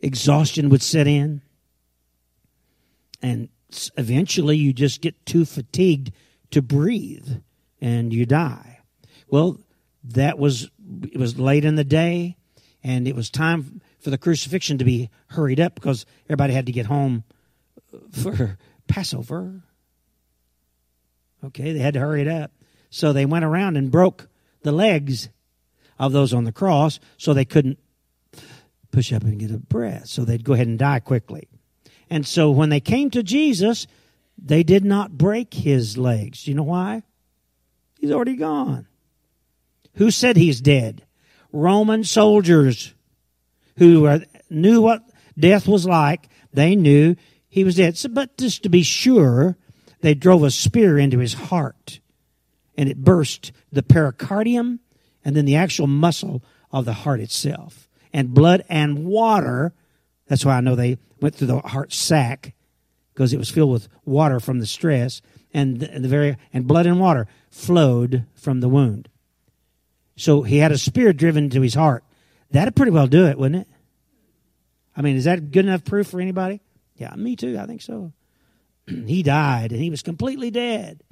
exhaustion 0.00 0.68
would 0.68 0.82
set 0.82 1.06
in, 1.06 1.42
and 3.22 3.48
eventually 3.96 4.56
you 4.56 4.72
just 4.72 5.00
get 5.00 5.26
too 5.26 5.44
fatigued 5.44 6.12
to 6.50 6.62
breathe 6.62 7.28
and 7.80 8.12
you 8.12 8.26
die. 8.26 8.80
Well, 9.28 9.60
that 10.04 10.38
was 10.38 10.70
it 11.02 11.18
was 11.18 11.38
late 11.38 11.64
in 11.64 11.74
the 11.74 11.84
day, 11.84 12.36
and 12.82 13.06
it 13.06 13.14
was 13.14 13.30
time 13.30 13.80
for 14.00 14.10
the 14.10 14.18
crucifixion 14.18 14.78
to 14.78 14.84
be 14.84 15.10
hurried 15.28 15.60
up 15.60 15.74
because 15.74 16.06
everybody 16.26 16.54
had 16.54 16.66
to 16.66 16.72
get 16.72 16.86
home 16.86 17.24
uh, 17.92 17.98
for 18.12 18.58
Passover. 18.88 19.62
Okay, 21.44 21.72
they 21.72 21.78
had 21.78 21.94
to 21.94 22.00
hurry 22.00 22.22
it 22.22 22.28
up. 22.28 22.52
So 22.90 23.12
they 23.12 23.26
went 23.26 23.44
around 23.44 23.76
and 23.76 23.90
broke 23.90 24.28
the 24.62 24.72
legs 24.72 25.28
of 25.98 26.12
those 26.12 26.32
on 26.32 26.44
the 26.44 26.52
cross, 26.52 26.98
so 27.16 27.34
they 27.34 27.44
couldn't 27.44 27.78
push 28.90 29.12
up 29.12 29.22
and 29.22 29.38
get 29.38 29.50
a 29.50 29.58
breath. 29.58 30.06
So 30.06 30.24
they'd 30.24 30.44
go 30.44 30.54
ahead 30.54 30.68
and 30.68 30.78
die 30.78 31.00
quickly. 31.00 31.48
And 32.10 32.26
so 32.26 32.50
when 32.50 32.68
they 32.68 32.80
came 32.80 33.10
to 33.10 33.22
Jesus, 33.22 33.86
they 34.36 34.62
did 34.62 34.84
not 34.84 35.18
break 35.18 35.52
his 35.54 35.98
legs. 35.98 36.44
Do 36.44 36.50
you 36.50 36.56
know 36.56 36.62
why? 36.62 37.02
He's 37.98 38.12
already 38.12 38.36
gone. 38.36 38.86
Who 39.94 40.10
said 40.10 40.36
he's 40.36 40.60
dead? 40.60 41.04
Roman 41.52 42.04
soldiers 42.04 42.94
who 43.78 44.06
uh, 44.06 44.20
knew 44.48 44.80
what 44.80 45.02
death 45.38 45.66
was 45.66 45.86
like. 45.86 46.28
They 46.52 46.76
knew 46.76 47.16
he 47.48 47.64
was 47.64 47.76
dead. 47.76 47.96
So, 47.96 48.08
but 48.08 48.36
just 48.38 48.62
to 48.62 48.68
be 48.68 48.82
sure, 48.82 49.56
they 50.00 50.14
drove 50.14 50.44
a 50.44 50.50
spear 50.50 50.98
into 50.98 51.18
his 51.18 51.34
heart 51.34 52.00
and 52.76 52.88
it 52.88 53.02
burst 53.04 53.52
the 53.72 53.82
pericardium 53.82 54.78
and 55.24 55.34
then 55.34 55.44
the 55.44 55.56
actual 55.56 55.86
muscle 55.86 56.42
of 56.70 56.84
the 56.84 56.92
heart 56.92 57.20
itself. 57.20 57.88
And 58.12 58.32
blood 58.32 58.64
and 58.68 59.04
water, 59.04 59.74
that's 60.28 60.44
why 60.44 60.56
I 60.56 60.60
know 60.60 60.76
they 60.76 60.98
went 61.20 61.34
through 61.34 61.48
the 61.48 61.60
heart 61.60 61.92
sac, 61.92 62.54
because 63.12 63.32
it 63.32 63.38
was 63.38 63.50
filled 63.50 63.72
with 63.72 63.88
water 64.04 64.38
from 64.40 64.60
the 64.60 64.66
stress, 64.66 65.20
and 65.52 65.80
the, 65.80 65.86
the 66.00 66.08
very 66.08 66.36
and 66.52 66.66
blood 66.66 66.86
and 66.86 67.00
water 67.00 67.26
flowed 67.50 68.26
from 68.34 68.60
the 68.60 68.68
wound. 68.68 69.08
So 70.16 70.42
he 70.42 70.58
had 70.58 70.72
a 70.72 70.78
spear 70.78 71.12
driven 71.12 71.50
to 71.50 71.62
his 71.62 71.74
heart. 71.74 72.04
That'd 72.50 72.76
pretty 72.76 72.92
well 72.92 73.06
do 73.06 73.26
it, 73.26 73.38
wouldn't 73.38 73.62
it? 73.62 73.68
I 74.96 75.02
mean, 75.02 75.16
is 75.16 75.24
that 75.24 75.50
good 75.50 75.64
enough 75.64 75.84
proof 75.84 76.08
for 76.08 76.20
anybody? 76.20 76.60
Yeah, 76.96 77.14
me 77.14 77.36
too. 77.36 77.56
I 77.58 77.66
think 77.66 77.82
so. 77.82 78.12
he 78.86 79.22
died, 79.22 79.72
and 79.72 79.80
he 79.80 79.90
was 79.90 80.02
completely 80.02 80.50
dead. 80.50 81.02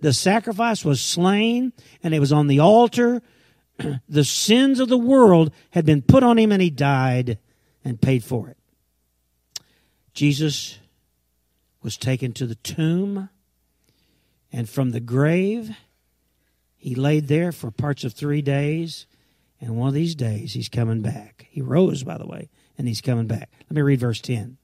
The 0.00 0.12
sacrifice 0.12 0.84
was 0.84 1.00
slain, 1.00 1.72
and 2.02 2.14
it 2.14 2.20
was 2.20 2.32
on 2.32 2.46
the 2.46 2.60
altar. 2.60 3.22
the 4.08 4.24
sins 4.24 4.80
of 4.80 4.88
the 4.88 4.98
world 4.98 5.52
had 5.70 5.86
been 5.86 6.02
put 6.02 6.22
on 6.22 6.38
him, 6.38 6.52
and 6.52 6.60
he 6.60 6.70
died 6.70 7.38
and 7.84 8.00
paid 8.00 8.24
for 8.24 8.48
it. 8.48 8.57
Jesus 10.18 10.80
was 11.80 11.96
taken 11.96 12.32
to 12.32 12.44
the 12.44 12.56
tomb, 12.56 13.28
and 14.50 14.68
from 14.68 14.90
the 14.90 14.98
grave, 14.98 15.70
he 16.76 16.96
laid 16.96 17.28
there 17.28 17.52
for 17.52 17.70
parts 17.70 18.02
of 18.02 18.14
three 18.14 18.42
days. 18.42 19.06
And 19.60 19.76
one 19.76 19.86
of 19.86 19.94
these 19.94 20.16
days, 20.16 20.54
he's 20.54 20.68
coming 20.68 21.02
back. 21.02 21.46
He 21.48 21.62
rose, 21.62 22.02
by 22.02 22.18
the 22.18 22.26
way, 22.26 22.50
and 22.76 22.88
he's 22.88 23.00
coming 23.00 23.28
back. 23.28 23.48
Let 23.70 23.76
me 23.76 23.82
read 23.82 24.00
verse 24.00 24.20
10. 24.20 24.56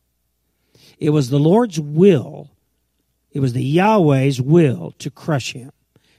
It 0.98 1.10
was 1.10 1.30
the 1.30 1.38
Lord's 1.38 1.78
will, 1.78 2.50
it 3.30 3.38
was 3.38 3.52
the 3.52 3.62
Yahweh's 3.62 4.40
will 4.40 4.90
to 4.98 5.08
crush 5.08 5.52
him 5.52 5.70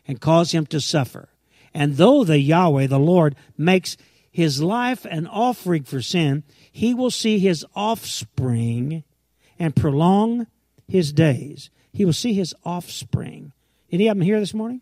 and 0.07 0.21
cause 0.21 0.53
him 0.53 0.65
to 0.67 0.79
suffer. 0.79 1.27
And 1.73 1.97
though 1.97 2.23
the 2.23 2.39
Yahweh, 2.39 2.87
the 2.87 2.99
Lord, 2.99 3.35
makes 3.57 3.97
his 4.31 4.63
life 4.63 5.03
an 5.03 5.27
offering 5.27 5.83
for 5.83 6.01
sin, 6.01 6.45
he 6.71 6.93
will 6.93 7.11
see 7.11 7.37
his 7.37 7.65
offspring 7.75 9.03
and 9.59 9.75
prolong 9.75 10.47
his 10.87 11.13
days. 11.13 11.69
He 11.93 12.05
will 12.05 12.13
see 12.13 12.33
his 12.33 12.53
offspring. 12.63 13.53
Any 13.91 14.07
of 14.07 14.17
them 14.17 14.25
here 14.25 14.39
this 14.39 14.53
morning? 14.53 14.81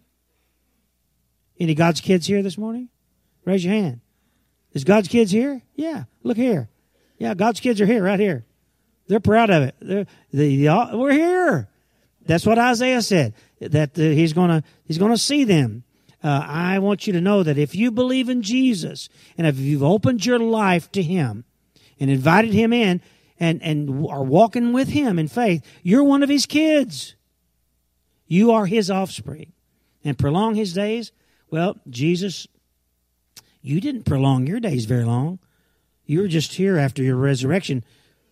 Any 1.59 1.75
God's 1.75 2.01
kids 2.01 2.27
here 2.27 2.41
this 2.41 2.57
morning? 2.57 2.89
Raise 3.45 3.63
your 3.63 3.73
hand. 3.73 4.01
Is 4.73 4.83
God's 4.83 5.07
kids 5.07 5.31
here? 5.31 5.61
Yeah. 5.75 6.05
Look 6.23 6.37
here. 6.37 6.69
Yeah, 7.19 7.35
God's 7.35 7.59
kids 7.59 7.79
are 7.79 7.85
here, 7.85 8.03
right 8.03 8.19
here. 8.19 8.45
They're 9.07 9.19
proud 9.19 9.49
of 9.49 9.63
it. 9.63 9.75
They're, 9.79 10.07
the, 10.31 10.65
the, 10.65 10.97
we're 10.97 11.11
here. 11.11 11.69
That's 12.25 12.45
what 12.45 12.57
Isaiah 12.57 13.01
said. 13.01 13.33
That 13.59 13.97
uh, 13.97 14.01
he's 14.01 14.33
gonna 14.33 14.63
he's 14.85 14.97
gonna 14.97 15.17
see 15.17 15.43
them. 15.43 15.83
Uh, 16.23 16.43
I 16.47 16.79
want 16.79 17.05
you 17.05 17.13
to 17.13 17.21
know 17.21 17.43
that 17.43 17.57
if 17.57 17.75
you 17.75 17.91
believe 17.91 18.29
in 18.29 18.41
Jesus 18.41 19.09
and 19.37 19.45
if 19.45 19.57
you've 19.57 19.83
opened 19.83 20.25
your 20.25 20.39
life 20.39 20.89
to 20.93 21.03
Him 21.03 21.43
and 21.99 22.09
invited 22.09 22.53
Him 22.53 22.71
in 22.71 23.01
and 23.39 23.61
and 23.61 24.05
are 24.07 24.23
walking 24.23 24.73
with 24.73 24.89
Him 24.89 25.19
in 25.19 25.27
faith, 25.27 25.65
you're 25.81 26.03
one 26.03 26.23
of 26.23 26.29
His 26.29 26.45
kids. 26.45 27.15
You 28.27 28.51
are 28.51 28.65
His 28.65 28.89
offspring, 28.89 29.53
and 30.03 30.17
prolong 30.17 30.55
His 30.55 30.73
days. 30.73 31.11
Well, 31.49 31.77
Jesus, 31.89 32.47
you 33.61 33.79
didn't 33.79 34.03
prolong 34.03 34.47
your 34.47 34.59
days 34.59 34.85
very 34.85 35.05
long. 35.05 35.39
You 36.05 36.21
were 36.21 36.27
just 36.27 36.53
here 36.53 36.77
after 36.77 37.03
your 37.03 37.15
resurrection 37.15 37.83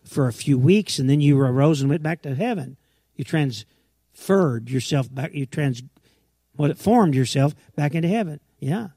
for 0.04 0.26
a 0.26 0.32
few 0.32 0.58
weeks, 0.58 0.98
and 0.98 1.08
then 1.08 1.20
you 1.20 1.40
arose 1.40 1.80
and 1.80 1.90
went 1.90 2.02
back 2.02 2.22
to 2.22 2.34
heaven. 2.34 2.76
You 3.14 3.24
transferred 3.24 4.68
yourself 4.68 5.12
back. 5.12 5.32
You 5.34 5.46
trans 5.46 5.82
what 6.54 6.70
it 6.70 6.78
formed 6.78 7.14
yourself 7.14 7.54
back 7.76 7.94
into 7.94 8.08
heaven. 8.08 8.40
Yeah, 8.58 8.88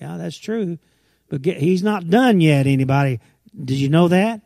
yeah, 0.00 0.16
that's 0.16 0.38
true. 0.38 0.78
But 1.28 1.42
get, 1.42 1.58
he's 1.58 1.82
not 1.82 2.10
done 2.10 2.40
yet. 2.40 2.66
Anybody? 2.66 3.20
Did 3.56 3.76
you 3.76 3.88
know 3.88 4.08
that? 4.08 4.42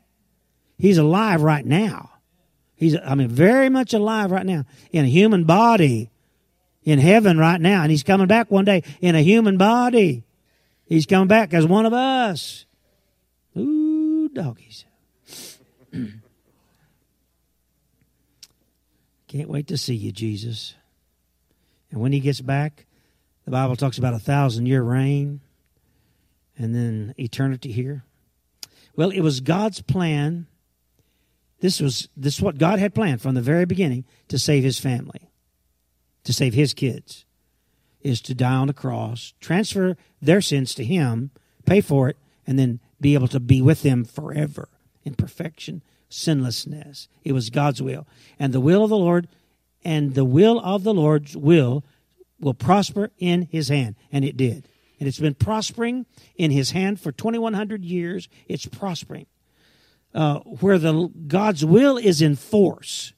He's 0.78 0.98
alive 0.98 1.42
right 1.42 1.66
now. 1.66 2.10
He's, 2.76 2.96
I 2.96 3.14
mean, 3.16 3.28
very 3.28 3.68
much 3.68 3.92
alive 3.92 4.30
right 4.30 4.46
now 4.46 4.64
in 4.92 5.04
a 5.04 5.08
human 5.08 5.44
body 5.44 6.10
in 6.84 6.98
heaven 7.00 7.36
right 7.36 7.60
now. 7.60 7.82
And 7.82 7.90
he's 7.90 8.04
coming 8.04 8.28
back 8.28 8.50
one 8.50 8.64
day 8.64 8.84
in 9.00 9.14
a 9.14 9.20
human 9.20 9.58
body. 9.58 10.24
He's 10.86 11.04
coming 11.06 11.28
back 11.28 11.52
as 11.52 11.66
one 11.66 11.84
of 11.86 11.92
us. 11.92 12.64
Ooh, 13.56 14.28
doggies. 14.28 14.84
Can't 19.28 19.50
wait 19.50 19.66
to 19.66 19.76
see 19.76 19.96
you, 19.96 20.12
Jesus. 20.12 20.74
And 21.90 22.00
when 22.00 22.12
he 22.12 22.20
gets 22.20 22.40
back, 22.40 22.86
the 23.44 23.50
Bible 23.50 23.76
talks 23.76 23.98
about 23.98 24.14
a 24.14 24.18
thousand 24.18 24.66
year 24.66 24.82
reign 24.82 25.40
and 26.56 26.74
then 26.74 27.14
eternity 27.18 27.72
here. 27.72 28.04
Well, 28.96 29.10
it 29.10 29.20
was 29.20 29.40
God's 29.40 29.82
plan. 29.82 30.46
This 31.60 31.80
was 31.80 32.08
this 32.16 32.36
is 32.36 32.42
what 32.42 32.58
God 32.58 32.78
had 32.78 32.94
planned 32.94 33.20
from 33.20 33.34
the 33.34 33.42
very 33.42 33.64
beginning 33.64 34.04
to 34.28 34.38
save 34.38 34.64
his 34.64 34.78
family, 34.78 35.30
to 36.24 36.32
save 36.32 36.54
his 36.54 36.74
kids, 36.74 37.24
is 38.00 38.20
to 38.22 38.34
die 38.34 38.54
on 38.54 38.68
the 38.68 38.72
cross, 38.72 39.34
transfer 39.40 39.96
their 40.22 40.40
sins 40.40 40.74
to 40.74 40.84
him, 40.84 41.30
pay 41.66 41.80
for 41.80 42.08
it, 42.08 42.16
and 42.46 42.58
then 42.58 42.80
be 43.00 43.14
able 43.14 43.28
to 43.28 43.40
be 43.40 43.60
with 43.60 43.82
them 43.82 44.04
forever 44.04 44.68
in 45.04 45.14
perfection, 45.14 45.82
sinlessness. 46.08 47.08
It 47.24 47.32
was 47.32 47.50
God's 47.50 47.82
will. 47.82 48.06
And 48.38 48.52
the 48.52 48.60
will 48.60 48.84
of 48.84 48.90
the 48.90 48.96
Lord 48.96 49.28
and 49.84 50.14
the 50.14 50.24
will 50.24 50.60
of 50.60 50.84
the 50.84 50.94
Lord's 50.94 51.36
will 51.36 51.84
will 52.40 52.54
prosper 52.54 53.10
in 53.18 53.48
his 53.50 53.68
hand. 53.68 53.96
And 54.12 54.24
it 54.24 54.36
did. 54.36 54.68
And 54.98 55.08
it's 55.08 55.20
been 55.20 55.34
prospering 55.34 56.06
in 56.36 56.50
his 56.50 56.72
hand 56.72 57.00
for 57.00 57.12
2,100 57.12 57.84
years. 57.84 58.28
It's 58.48 58.66
prospering. 58.66 59.26
Uh, 60.14 60.38
where 60.40 60.78
the 60.78 61.10
God's 61.26 61.64
will 61.64 61.98
is 61.98 62.22
in 62.22 62.34
force, 62.34 63.12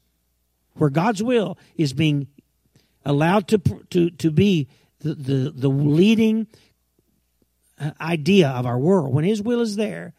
where 0.75 0.91
God's 0.91 1.23
will 1.23 1.57
is 1.77 1.93
being 1.93 2.27
allowed 3.05 3.47
to 3.49 3.59
to 3.91 4.11
to 4.11 4.31
be 4.31 4.69
the 4.99 5.15
the, 5.15 5.53
the 5.55 5.69
leading 5.69 6.49
uh, 7.79 7.93
idea 8.01 8.49
of 8.49 8.67
our 8.67 8.79
world. 8.79 9.15
When 9.15 9.25
His 9.25 9.41
will 9.41 9.61
is 9.61 9.77
there, 9.77 10.15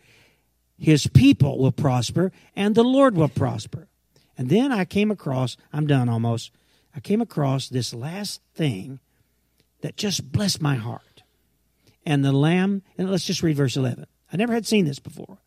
His 0.77 1.07
people 1.07 1.59
will 1.59 1.71
prosper, 1.71 2.31
and 2.55 2.73
the 2.73 2.83
Lord 2.83 3.15
will 3.15 3.29
prosper. 3.29 3.87
And 4.37 4.49
then 4.49 4.71
I 4.71 4.85
came 4.85 5.11
across, 5.11 5.57
I'm 5.71 5.85
done 5.85 6.09
almost, 6.09 6.51
I 6.95 6.99
came 6.99 7.21
across 7.21 7.69
this 7.69 7.93
last 7.93 8.41
thing 8.55 8.99
that 9.81 9.97
just 9.97 10.31
blessed 10.31 10.61
my 10.61 10.75
heart. 10.75 11.23
And 12.05 12.25
the 12.25 12.31
Lamb, 12.31 12.81
and 12.97 13.11
let's 13.11 13.25
just 13.25 13.43
read 13.43 13.55
verse 13.55 13.77
11. 13.77 14.07
I 14.33 14.37
never 14.37 14.53
had 14.53 14.65
seen 14.65 14.85
this 14.85 14.99
before. 14.99 15.37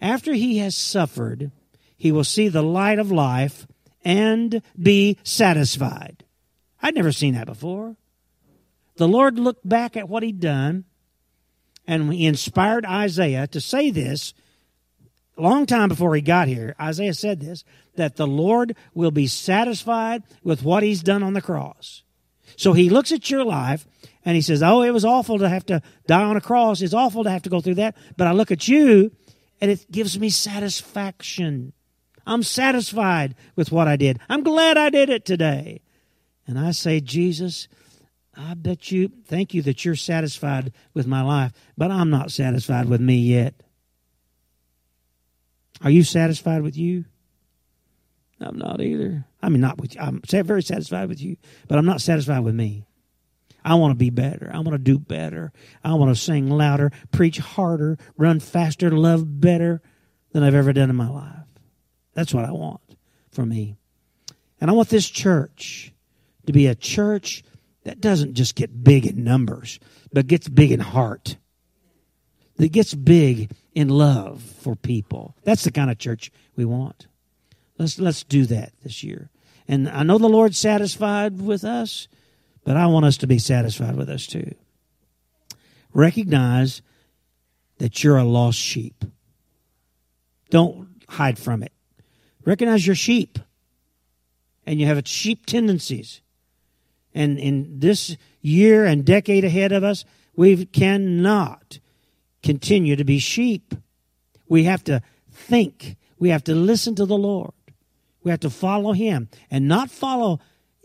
After 0.00 0.34
he 0.34 0.58
has 0.58 0.76
suffered, 0.76 1.50
he 1.96 2.12
will 2.12 2.24
see 2.24 2.48
the 2.48 2.62
light 2.62 2.98
of 2.98 3.10
life 3.10 3.66
and 4.04 4.62
be 4.80 5.18
satisfied. 5.22 6.24
I'd 6.82 6.94
never 6.94 7.12
seen 7.12 7.34
that 7.34 7.46
before. 7.46 7.96
The 8.96 9.08
Lord 9.08 9.38
looked 9.38 9.66
back 9.66 9.96
at 9.96 10.08
what 10.08 10.22
he'd 10.22 10.40
done 10.40 10.84
and 11.86 12.12
he 12.12 12.26
inspired 12.26 12.86
Isaiah 12.86 13.46
to 13.48 13.60
say 13.60 13.90
this 13.90 14.34
a 15.36 15.42
long 15.42 15.66
time 15.66 15.88
before 15.88 16.14
he 16.14 16.20
got 16.20 16.48
here. 16.48 16.76
Isaiah 16.80 17.14
said 17.14 17.40
this 17.40 17.64
that 17.96 18.16
the 18.16 18.26
Lord 18.26 18.76
will 18.92 19.10
be 19.10 19.26
satisfied 19.26 20.22
with 20.42 20.62
what 20.62 20.82
he's 20.82 21.02
done 21.02 21.22
on 21.22 21.32
the 21.32 21.42
cross. 21.42 22.02
So 22.56 22.72
he 22.72 22.90
looks 22.90 23.12
at 23.12 23.30
your 23.30 23.44
life 23.44 23.86
and 24.24 24.36
he 24.36 24.42
says, 24.42 24.62
Oh, 24.62 24.82
it 24.82 24.90
was 24.90 25.04
awful 25.04 25.38
to 25.38 25.48
have 25.48 25.66
to 25.66 25.82
die 26.06 26.22
on 26.22 26.36
a 26.36 26.40
cross. 26.40 26.82
It's 26.82 26.94
awful 26.94 27.24
to 27.24 27.30
have 27.30 27.42
to 27.42 27.50
go 27.50 27.60
through 27.60 27.76
that. 27.76 27.96
But 28.16 28.26
I 28.26 28.32
look 28.32 28.50
at 28.50 28.68
you 28.68 29.12
and 29.60 29.70
it 29.70 29.90
gives 29.90 30.18
me 30.18 30.30
satisfaction. 30.30 31.72
I'm 32.26 32.42
satisfied 32.42 33.34
with 33.56 33.70
what 33.70 33.88
I 33.88 33.96
did. 33.96 34.18
I'm 34.28 34.42
glad 34.42 34.76
I 34.76 34.90
did 34.90 35.10
it 35.10 35.24
today. 35.24 35.82
And 36.46 36.58
I 36.58 36.72
say, 36.72 37.00
Jesus, 37.00 37.68
I 38.36 38.54
bet 38.54 38.90
you, 38.90 39.10
thank 39.26 39.54
you 39.54 39.62
that 39.62 39.84
you're 39.84 39.94
satisfied 39.94 40.72
with 40.92 41.06
my 41.06 41.22
life, 41.22 41.52
but 41.76 41.90
I'm 41.90 42.10
not 42.10 42.30
satisfied 42.30 42.88
with 42.88 43.00
me 43.00 43.16
yet. 43.16 43.54
Are 45.82 45.90
you 45.90 46.02
satisfied 46.02 46.62
with 46.62 46.76
you? 46.76 47.04
I'm 48.40 48.58
not 48.58 48.80
either. 48.80 49.24
I 49.42 49.48
mean, 49.48 49.60
not 49.60 49.78
with 49.78 49.94
you. 49.94 50.00
I'm 50.00 50.20
very 50.22 50.62
satisfied 50.62 51.08
with 51.08 51.20
you, 51.20 51.36
but 51.68 51.78
I'm 51.78 51.86
not 51.86 52.00
satisfied 52.00 52.40
with 52.40 52.54
me. 52.54 52.84
I 53.64 53.74
want 53.76 53.92
to 53.92 53.96
be 53.96 54.10
better. 54.10 54.50
I 54.52 54.58
want 54.58 54.72
to 54.72 54.78
do 54.78 54.98
better. 54.98 55.52
I 55.82 55.94
want 55.94 56.14
to 56.14 56.20
sing 56.20 56.50
louder, 56.50 56.92
preach 57.12 57.38
harder, 57.38 57.98
run 58.16 58.40
faster, 58.40 58.90
love 58.90 59.40
better 59.40 59.80
than 60.32 60.42
I've 60.42 60.54
ever 60.54 60.72
done 60.72 60.90
in 60.90 60.96
my 60.96 61.08
life. 61.08 61.46
That's 62.12 62.34
what 62.34 62.44
I 62.44 62.52
want 62.52 62.82
for 63.30 63.46
me. 63.46 63.76
And 64.60 64.70
I 64.70 64.74
want 64.74 64.88
this 64.88 65.08
church 65.08 65.92
to 66.46 66.52
be 66.52 66.66
a 66.66 66.74
church 66.74 67.42
that 67.84 68.00
doesn't 68.00 68.34
just 68.34 68.54
get 68.54 68.84
big 68.84 69.06
in 69.06 69.24
numbers, 69.24 69.78
but 70.12 70.26
gets 70.26 70.48
big 70.48 70.72
in 70.72 70.80
heart. 70.80 71.36
That 72.56 72.70
gets 72.70 72.94
big 72.94 73.50
in 73.74 73.88
love 73.88 74.42
for 74.42 74.76
people. 74.76 75.36
That's 75.42 75.64
the 75.64 75.72
kind 75.72 75.90
of 75.90 75.98
church 75.98 76.30
we 76.56 76.64
want. 76.64 77.08
Let's 77.78 77.98
let's 77.98 78.22
do 78.22 78.46
that 78.46 78.72
this 78.82 79.02
year. 79.02 79.30
And 79.66 79.88
I 79.88 80.02
know 80.02 80.18
the 80.18 80.28
Lord's 80.28 80.58
satisfied 80.58 81.40
with 81.40 81.64
us, 81.64 82.06
but 82.64 82.76
I 82.76 82.86
want 82.86 83.04
us 83.06 83.16
to 83.18 83.26
be 83.26 83.38
satisfied 83.38 83.96
with 83.96 84.08
us 84.08 84.26
too. 84.26 84.54
Recognize 85.92 86.82
that 87.78 88.02
you're 88.02 88.16
a 88.16 88.24
lost 88.24 88.58
sheep. 88.58 89.04
Don't 90.50 90.88
hide 91.08 91.38
from 91.38 91.62
it. 91.62 91.72
Recognize 92.44 92.86
your 92.86 92.96
sheep. 92.96 93.38
and 94.66 94.80
you 94.80 94.86
have 94.86 95.06
sheep 95.06 95.46
tendencies. 95.46 96.22
And 97.14 97.38
in 97.38 97.80
this 97.80 98.16
year 98.40 98.84
and 98.84 99.04
decade 99.04 99.44
ahead 99.44 99.72
of 99.72 99.84
us, 99.84 100.04
we 100.36 100.64
cannot 100.66 101.78
continue 102.42 102.96
to 102.96 103.04
be 103.04 103.18
sheep. 103.18 103.74
We 104.48 104.64
have 104.64 104.82
to 104.84 105.02
think. 105.30 105.96
We 106.18 106.30
have 106.30 106.44
to 106.44 106.54
listen 106.54 106.94
to 106.96 107.06
the 107.06 107.16
Lord. 107.18 107.52
We 108.22 108.30
have 108.30 108.40
to 108.40 108.50
follow 108.50 108.92
Him 108.92 109.28
and 109.50 109.68
not 109.68 109.90
follow 109.90 110.40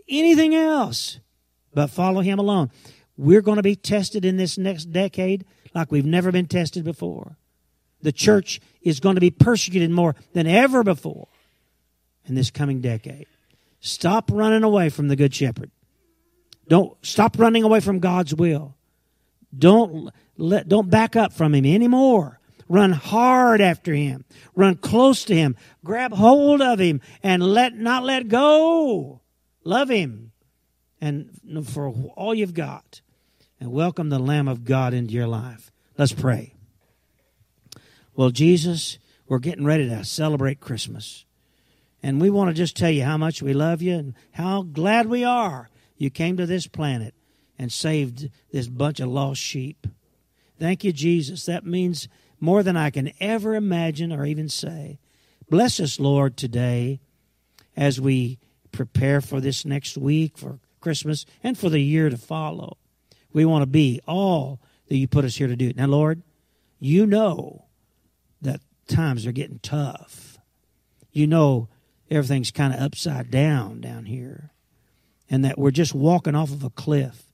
anything 0.08 0.54
else, 0.54 1.20
but 1.74 1.90
follow 1.90 2.22
Him 2.22 2.40
alone. 2.40 2.72
We're 3.18 3.42
going 3.42 3.58
to 3.58 3.64
be 3.64 3.76
tested 3.76 4.24
in 4.24 4.38
this 4.38 4.58
next 4.58 4.86
decade 4.86 5.46
like 5.74 5.92
we've 5.92 6.06
never 6.06 6.32
been 6.32 6.48
tested 6.48 6.84
before. 6.84 7.38
The 8.02 8.12
church 8.12 8.62
is 8.82 9.00
going 9.00 9.16
to 9.16 9.22
be 9.22 9.30
persecuted 9.30 9.92
more 9.92 10.16
than 10.34 10.48
ever 10.48 10.84
before 10.84 11.28
in 12.26 12.36
this 12.36 12.50
coming 12.50 12.80
decade. 12.80 13.28
Stop 13.82 14.30
running 14.32 14.64
away 14.64 14.90
from 14.90 15.08
the 15.08 15.16
Good 15.16 15.34
Shepherd. 15.34 15.72
Don't 16.68 16.94
stop 17.06 17.38
running 17.40 17.64
away 17.64 17.80
from 17.80 18.00
God's 18.00 18.34
will. 18.34 18.76
Don't 19.58 20.14
let, 20.38 20.70
don't 20.70 20.90
back 20.90 21.16
up 21.16 21.34
from 21.34 21.54
Him 21.54 21.66
anymore. 21.66 22.40
Run 22.68 22.92
hard 22.92 23.62
after 23.62 23.94
Him. 23.94 24.26
Run 24.56 24.76
close 24.76 25.26
to 25.26 25.36
Him. 25.36 25.56
Grab 25.84 26.14
hold 26.14 26.62
of 26.62 26.80
Him 26.80 27.02
and 27.24 27.42
let 27.42 27.76
not 27.76 28.04
let 28.04 28.28
go. 28.28 29.22
Love 29.64 29.90
Him, 29.90 30.29
and 31.02 31.30
for 31.66 31.90
all 32.16 32.34
you've 32.34 32.54
got, 32.54 33.02
and 33.60 33.72
welcome 33.72 34.10
the 34.10 34.20
Lamb 34.20 34.48
of 34.48 34.66
God 34.66 34.94
into 34.94 35.14
your 35.14 35.28
life. 35.28 35.72
Let's 35.98 36.14
pray. 36.14 36.54
Well, 38.16 38.30
Jesus, 38.30 39.00
we're 39.28 39.40
getting 39.40 39.66
ready 39.66 39.88
to 39.88 40.04
celebrate 40.04 40.60
Christmas. 40.60 41.26
And 42.02 42.22
we 42.22 42.30
want 42.30 42.50
to 42.50 42.54
just 42.54 42.78
tell 42.78 42.90
you 42.90 43.04
how 43.04 43.18
much 43.18 43.42
we 43.42 43.54
love 43.54 43.82
you 43.82 43.96
and 43.96 44.14
how 44.32 44.62
glad 44.62 45.08
we 45.08 45.24
are 45.24 45.70
you 45.98 46.10
came 46.10 46.38
to 46.38 46.46
this 46.46 46.68
planet 46.68 47.14
and 47.58 47.72
saved 47.72 48.30
this 48.52 48.68
bunch 48.68 49.02
of 49.02 49.10
lost 49.10 49.42
sheep. 49.42 49.86
Thank 50.58 50.84
you, 50.84 50.94
Jesus. 50.94 51.46
That 51.46 51.66
means 51.66 52.08
more 52.40 52.64
than 52.64 52.78
I 52.78 52.90
can 52.90 53.12
ever 53.20 53.56
imagine 53.56 54.14
or 54.14 54.26
even 54.26 54.48
say. 54.48 55.00
Bless 55.50 55.80
us, 55.80 56.00
Lord, 56.00 56.38
today 56.38 57.02
as 57.76 58.00
we 58.00 58.40
prepare 58.72 59.20
for 59.20 59.42
this 59.42 59.66
next 59.66 59.98
week, 59.98 60.38
for 60.38 60.60
Christmas, 60.80 61.26
and 61.44 61.58
for 61.58 61.70
the 61.70 61.82
year 61.82 62.10
to 62.10 62.18
follow. 62.18 62.78
We 63.32 63.46
want 63.46 63.62
to 63.62 63.68
be 63.68 64.02
all 64.08 64.60
that 64.88 64.98
you 64.98 65.08
put 65.08 65.26
us 65.26 65.36
here 65.36 65.48
to 65.48 65.56
do. 65.56 65.74
Now, 65.76 65.88
Lord, 65.88 66.24
you 66.80 67.06
know 67.06 67.66
that 68.42 68.62
times 68.88 69.26
are 69.26 69.32
getting 69.32 69.60
tough. 69.60 70.38
You 71.12 71.28
know 71.28 71.70
everything's 72.10 72.52
kind 72.52 72.74
of 72.74 72.80
upside 72.80 73.30
down 73.30 73.82
down 73.82 74.06
here, 74.06 74.52
and 75.30 75.46
that 75.46 75.58
we're 75.58 75.72
just 75.72 75.94
walking 75.94 76.36
off 76.36 76.52
of 76.52 76.64
a 76.64 76.70
cliff 76.70 77.30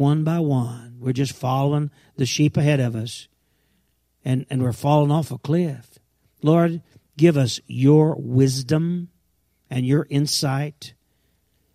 one 0.00 0.24
by 0.24 0.38
one. 0.38 0.96
We're 0.98 1.12
just 1.12 1.34
following 1.34 1.90
the 2.16 2.24
sheep 2.24 2.56
ahead 2.56 2.80
of 2.80 2.96
us, 2.96 3.28
and, 4.24 4.46
and 4.48 4.62
we're 4.62 4.72
falling 4.72 5.10
off 5.10 5.30
a 5.30 5.36
cliff. 5.36 5.98
Lord, 6.42 6.80
give 7.18 7.36
us 7.36 7.60
your 7.66 8.16
wisdom 8.18 9.10
and 9.68 9.86
your 9.86 10.06
insight. 10.08 10.94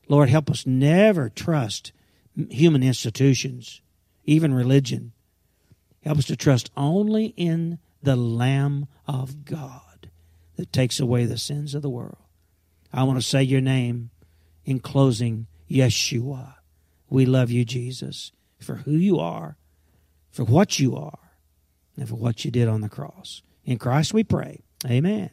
Lord, 0.08 0.30
help 0.30 0.49
us 0.49 0.66
never 0.66 1.30
trust 1.30 1.91
human 2.49 2.84
institutions, 2.84 3.82
even 4.26 4.53
religion. 4.53 5.14
Help 6.03 6.20
us 6.20 6.26
to 6.28 6.36
trust 6.36 6.70
only 6.78 7.28
in 7.38 7.80
the 8.03 8.16
Lamb 8.16 8.88
of 9.08 9.45
God 9.45 10.12
that 10.58 10.72
takes 10.72 10.99
away 10.99 11.26
the 11.26 11.38
sins 11.38 11.74
of 11.74 11.82
the 11.82 11.89
world. 11.89 12.18
I 12.93 13.03
want 13.03 13.20
to 13.20 13.28
say 13.28 13.43
your 13.43 13.62
name 13.62 14.12
in 14.64 14.80
closing, 14.80 15.47
Yeshua. 15.70 16.56
We 17.10 17.26
love 17.26 17.51
you, 17.51 17.66
Jesus, 17.66 18.32
for 18.60 18.76
who 18.76 18.91
you 18.91 19.20
are, 19.20 19.58
for 20.32 20.43
what 20.43 20.80
you 20.80 20.95
are, 20.95 21.20
and 21.97 22.08
for 22.08 22.16
what 22.16 22.45
you 22.45 22.51
did 22.51 22.68
on 22.68 22.82
the 22.82 22.89
cross. 22.89 23.41
In 23.64 23.78
Christ 23.78 24.14
we 24.14 24.24
pray. 24.24 24.64
Amen. 24.86 25.32